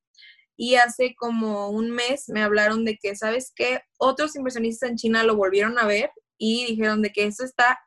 [0.57, 3.83] Y hace como un mes me hablaron de que, ¿sabes qué?
[3.99, 7.79] Otros inversionistas en China lo volvieron a ver y dijeron de que eso está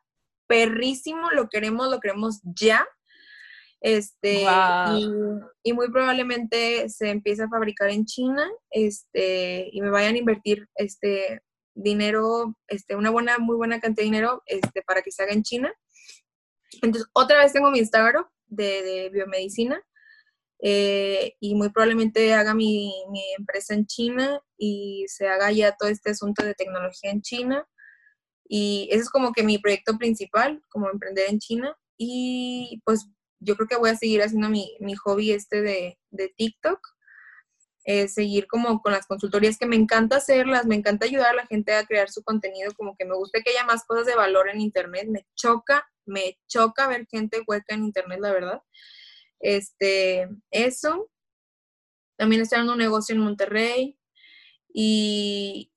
[0.46, 2.86] perrísimo, lo queremos, lo queremos ya.
[3.80, 4.44] Este,
[5.62, 10.68] y, muy probablemente se empiece a fabricar en China, este, y me vayan a invertir
[10.74, 11.42] este
[11.74, 15.42] dinero, este, una buena, muy buena cantidad de dinero, este, para que se haga en
[15.42, 15.74] China.
[16.82, 19.82] Entonces, otra vez tengo mi Instagram de, biomedicina
[20.62, 22.92] eh, y muy probablemente haga mi,
[23.38, 27.68] empresa en China y se haga ya todo este asunto de tecnología en China.
[28.48, 31.76] Y ese es como que mi proyecto principal, como emprender en China.
[31.98, 33.06] y pues
[33.40, 36.80] yo creo que voy a seguir haciendo mi, mi hobby este de, de TikTok.
[37.88, 41.46] Eh, seguir como con las consultorías que me encanta hacerlas, me encanta ayudar a la
[41.46, 44.48] gente a crear su contenido, como que me gusta que haya más cosas de valor
[44.48, 48.60] en Internet, me choca, me choca ver gente hueca en Internet, la verdad.
[49.38, 51.08] Este, eso.
[52.16, 53.96] También estoy dando un negocio en Monterrey
[54.74, 55.70] y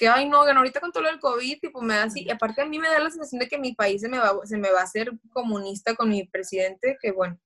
[0.00, 2.62] que, ay, no, que ahorita con todo del COVID, tipo, me da así, y aparte
[2.62, 4.72] a mí me da la sensación de que mi país se me va, se me
[4.72, 7.38] va a hacer comunista con mi presidente, que bueno,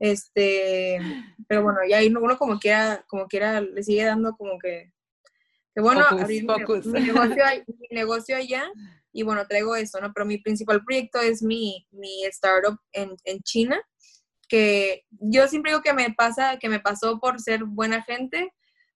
[0.00, 0.98] este,
[1.46, 4.92] pero bueno, ya ahí uno como quiera, como quiera, le sigue dando como que,
[5.72, 8.68] que bueno, abrir Mi, negocio, mi negocio allá,
[9.12, 10.12] y bueno, traigo eso, ¿no?
[10.12, 13.80] Pero mi principal proyecto es mi, mi startup en, en China,
[14.48, 18.52] que yo siempre digo que me pasa, que me pasó por ser buena gente,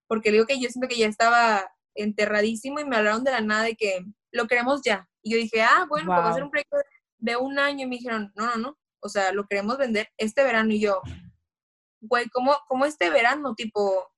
[0.09, 3.65] porque digo que yo siento que ya estaba enterradísimo y me hablaron de la nada
[3.65, 5.09] de que lo queremos ya.
[5.23, 6.77] Y yo dije, ah, bueno, pues va a ser un proyecto
[7.19, 7.85] de un año.
[7.85, 10.73] Y me dijeron, no, no, no, o sea, lo queremos vender este verano.
[10.73, 11.01] Y yo,
[12.01, 13.55] güey, ¿cómo, cómo este verano?
[13.55, 14.11] Tipo,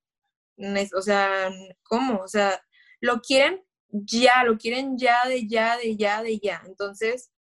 [0.97, 1.51] o sea,
[1.83, 2.21] ¿cómo?
[2.23, 2.63] O sea,
[3.01, 6.63] lo quieren ya, lo quieren ya, de ya, de ya, de ya.
[6.67, 7.31] Entonces,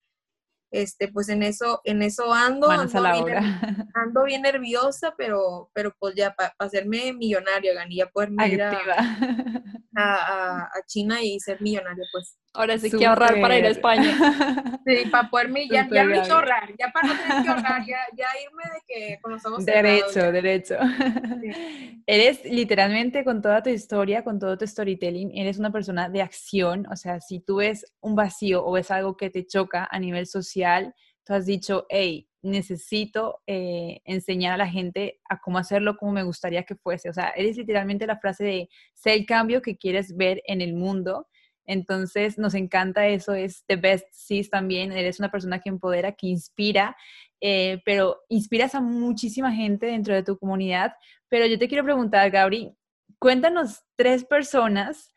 [0.74, 3.60] este, pues en eso, en eso ando, ando bien,
[3.94, 8.62] ando bien, nerviosa, pero, pero pues ya para hacerme millonaria, Gani, ya poderme ir
[9.96, 12.36] a, a, China y ser millonaria, pues.
[12.54, 14.04] Ahora sí que ahorrar para ir a España.
[14.86, 18.26] Sí, para poderme, ya, ya me ahorrar, ya para no tener que ahorrar, ya, ya
[18.44, 20.76] irme de que con los ojos Derecho, derecho.
[22.06, 26.86] Eres literalmente con toda tu historia, con todo tu storytelling, eres una persona de acción,
[26.92, 30.26] o sea, si tú ves un vacío o ves algo que te choca a nivel
[30.26, 30.94] social,
[31.24, 36.22] tú has dicho, hey, necesito eh, enseñar a la gente a cómo hacerlo como me
[36.22, 37.08] gustaría que fuese.
[37.08, 40.74] O sea, eres literalmente la frase de, sé el cambio que quieres ver en el
[40.74, 41.26] mundo.
[41.66, 46.26] Entonces, nos encanta eso, es The Best Sis también, eres una persona que empodera, que
[46.26, 46.96] inspira,
[47.40, 50.94] eh, pero inspiras a muchísima gente dentro de tu comunidad.
[51.28, 52.76] Pero yo te quiero preguntar, Gabri,
[53.18, 55.12] cuéntanos tres personas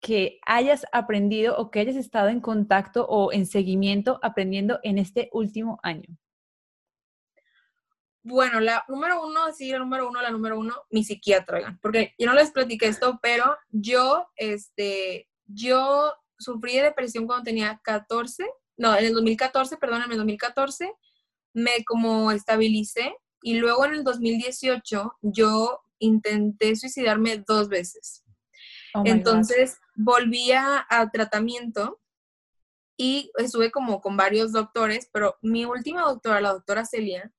[0.00, 5.28] que hayas aprendido o que hayas estado en contacto o en seguimiento aprendiendo en este
[5.32, 6.16] último año.
[8.22, 12.26] Bueno, la número uno, sí, la número uno, la número uno, mi psiquiatra, porque yo
[12.26, 18.46] no les platiqué esto, pero yo, este, yo sufrí de depresión cuando tenía 14,
[18.76, 20.92] no, en el 2014, perdón, en el 2014,
[21.54, 28.24] me como estabilicé y luego en el 2018 yo intenté suicidarme dos veces.
[28.94, 32.00] Oh Entonces volví a, a, tratamiento
[32.96, 37.32] y estuve como con varios doctores, pero mi última doctora, la doctora Celia,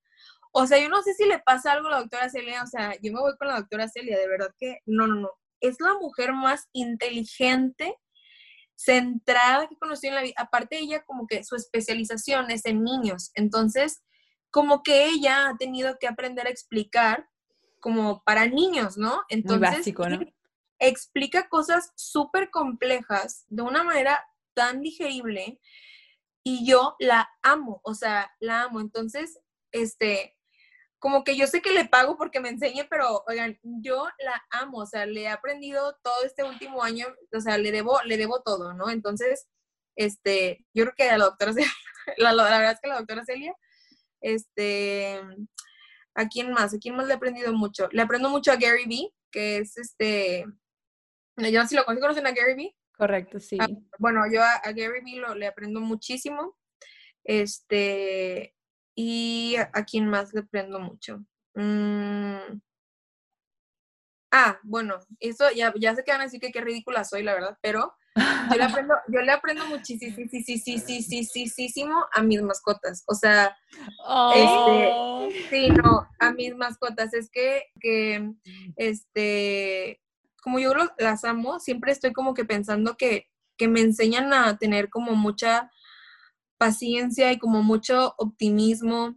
[0.51, 2.95] o sea, yo no sé si le pasa algo a la doctora Celia, o sea,
[3.01, 5.31] yo me voy con la doctora Celia, de verdad que no, no, no.
[5.61, 7.95] Es la mujer más inteligente,
[8.75, 10.35] centrada que conocí en la vida.
[10.37, 13.31] Aparte, ella como que su especialización es en niños.
[13.35, 14.03] Entonces,
[14.51, 17.27] como que ella ha tenido que aprender a explicar
[17.79, 19.21] como para niños, ¿no?
[19.29, 20.19] Entonces, básico, ¿no?
[20.79, 25.59] explica cosas súper complejas de una manera tan digerible
[26.43, 28.79] y yo la amo, o sea, la amo.
[28.79, 29.39] Entonces,
[29.71, 30.37] este,
[30.99, 34.79] como que yo sé que le pago porque me enseñe, pero oigan, yo la amo,
[34.79, 38.41] o sea, le he aprendido todo este último año, o sea, le debo, le debo
[38.41, 38.89] todo, ¿no?
[38.89, 39.47] Entonces,
[39.95, 41.69] este, yo creo que a la doctora Celia,
[42.17, 43.55] la, verdad es que la doctora Celia,
[44.21, 45.21] este,
[46.15, 46.73] ¿a quién más?
[46.73, 47.87] ¿A quién más le he aprendido mucho?
[47.91, 50.45] Le aprendo mucho a Gary Vee, que es este,
[51.37, 52.75] yo no sé si lo conocen a Gary Vee.
[52.97, 53.57] Correcto, sí.
[53.61, 56.57] Ah, bueno, yo a, Gary Vee lo, le aprendo muchísimo.
[57.23, 58.53] Este,
[59.01, 61.23] ¿Y a, quién más le prendo mucho?
[61.55, 62.59] Mm.
[64.29, 67.93] Ah, bueno, eso ya, ya se quedan así que qué ridícula soy, la verdad, pero
[68.51, 70.17] yo le aprendo, yo le aprendo muchísimo
[72.13, 73.05] a mis mascotas.
[73.07, 73.57] O sea,
[74.35, 77.13] este, sí, no, a mis mascotas.
[77.13, 78.33] Es que, que,
[78.75, 80.01] este,
[80.43, 84.89] como yo las amo, siempre estoy como que pensando que, que me enseñan a tener
[84.89, 85.71] como mucha
[86.59, 89.15] paciencia y como mucho optimismo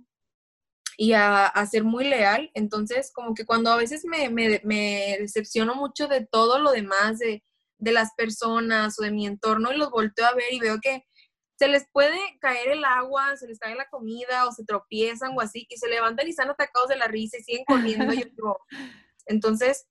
[0.97, 2.51] y a, ser muy leal.
[2.55, 7.43] Entonces, como que cuando a veces me, me, decepciono mucho de todo lo demás, de,
[7.78, 11.05] de, las personas o de mi entorno, y los volteo a ver y veo que
[11.59, 15.40] se les puede caer el agua, se les cae la comida o se tropiezan o
[15.40, 18.12] así, y se levantan y están atacados de la risa y siguen corriendo.
[18.12, 18.57] yo
[19.26, 19.86] entonces,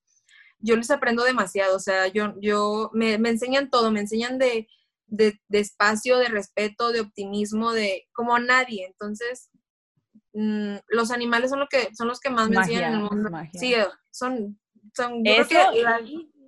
[0.59, 4.67] yo les aprendo demasiado, o sea, yo, yo me, me enseñan todo, me enseñan de
[5.11, 8.85] de, espacio, de respeto, de optimismo, de como nadie.
[8.87, 9.51] Entonces,
[10.33, 13.29] mm, los animales son, lo que, son los que más me enseñan en el mundo.
[13.53, 13.75] Sí,
[14.09, 14.59] son,
[14.93, 15.55] son Eso,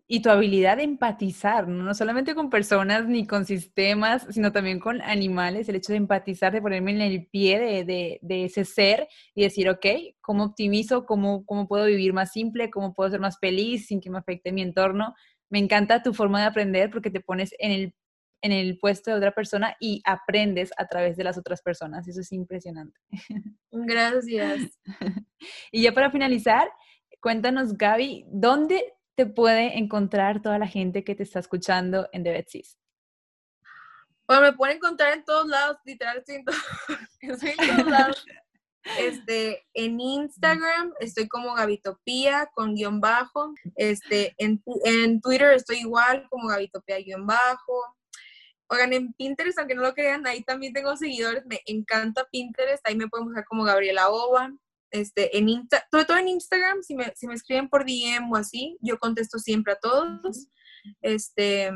[0.06, 1.94] y tu habilidad de empatizar, ¿no?
[1.94, 6.62] solamente con personas ni con sistemas, sino también con animales, el hecho de empatizar, de
[6.62, 9.86] ponerme en el pie de, de, ese ser y decir, ok,
[10.22, 11.06] ¿cómo optimizo?
[11.06, 12.70] ¿Cómo, ¿Cómo puedo vivir más simple?
[12.70, 15.16] ¿Cómo puedo ser más feliz sin que me afecte mi entorno?
[15.50, 17.96] Me encanta tu forma de aprender porque te pones en el,
[18.44, 22.08] en el puesto de otra persona y aprendes a través de las otras personas.
[22.08, 23.00] Eso es impresionante.
[23.72, 24.80] Gracias.
[25.72, 26.70] y ya para finalizar,
[27.22, 32.32] cuéntanos, Gaby, ¿dónde te puede encontrar toda la gente que te está escuchando en The
[32.32, 32.78] Betsy's?
[34.28, 36.46] Bueno, me pueden encontrar en todos lados, literal, estoy en,
[37.78, 38.26] todos lados.
[39.00, 43.54] Este, en Instagram estoy como Gavitopía con guion bajo.
[43.76, 47.96] Este, en, en Twitter estoy igual como Gavitopía guion bajo.
[48.68, 51.46] Oigan, en Pinterest, aunque no lo crean, ahí también tengo seguidores.
[51.46, 52.86] Me encanta Pinterest.
[52.88, 54.52] Ahí me pueden buscar como Gabriela Ova
[54.94, 58.78] este, en sobre todo en Instagram, si me, si me escriben por DM o así,
[58.80, 60.48] yo contesto siempre a todos.
[61.02, 61.72] Este,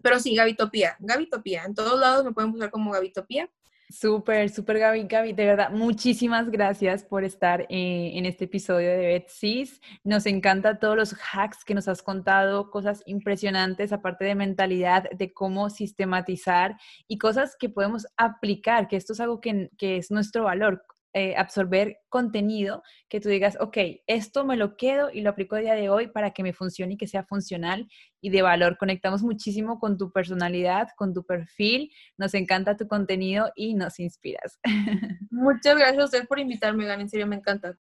[0.00, 1.64] pero sí, Gavitopía, Gavitopía.
[1.64, 3.50] En todos lados me pueden buscar como Gavitopía.
[3.90, 8.98] Súper, súper Gaby, Gaby, de verdad, muchísimas gracias por estar eh, en este episodio de
[8.98, 9.80] Betsy's.
[10.04, 15.32] Nos encanta todos los hacks que nos has contado, cosas impresionantes, aparte de mentalidad, de
[15.32, 16.76] cómo sistematizar
[17.08, 20.84] y cosas que podemos aplicar, que esto es algo que, que es nuestro valor.
[21.12, 25.58] Eh, absorber contenido que tú digas, ok, esto me lo quedo y lo aplico a
[25.58, 27.88] día de hoy para que me funcione y que sea funcional
[28.20, 28.76] y de valor.
[28.78, 34.60] Conectamos muchísimo con tu personalidad, con tu perfil, nos encanta tu contenido y nos inspiras.
[35.32, 37.76] Muchas gracias a usted por invitarme, Gan, en serio me encanta.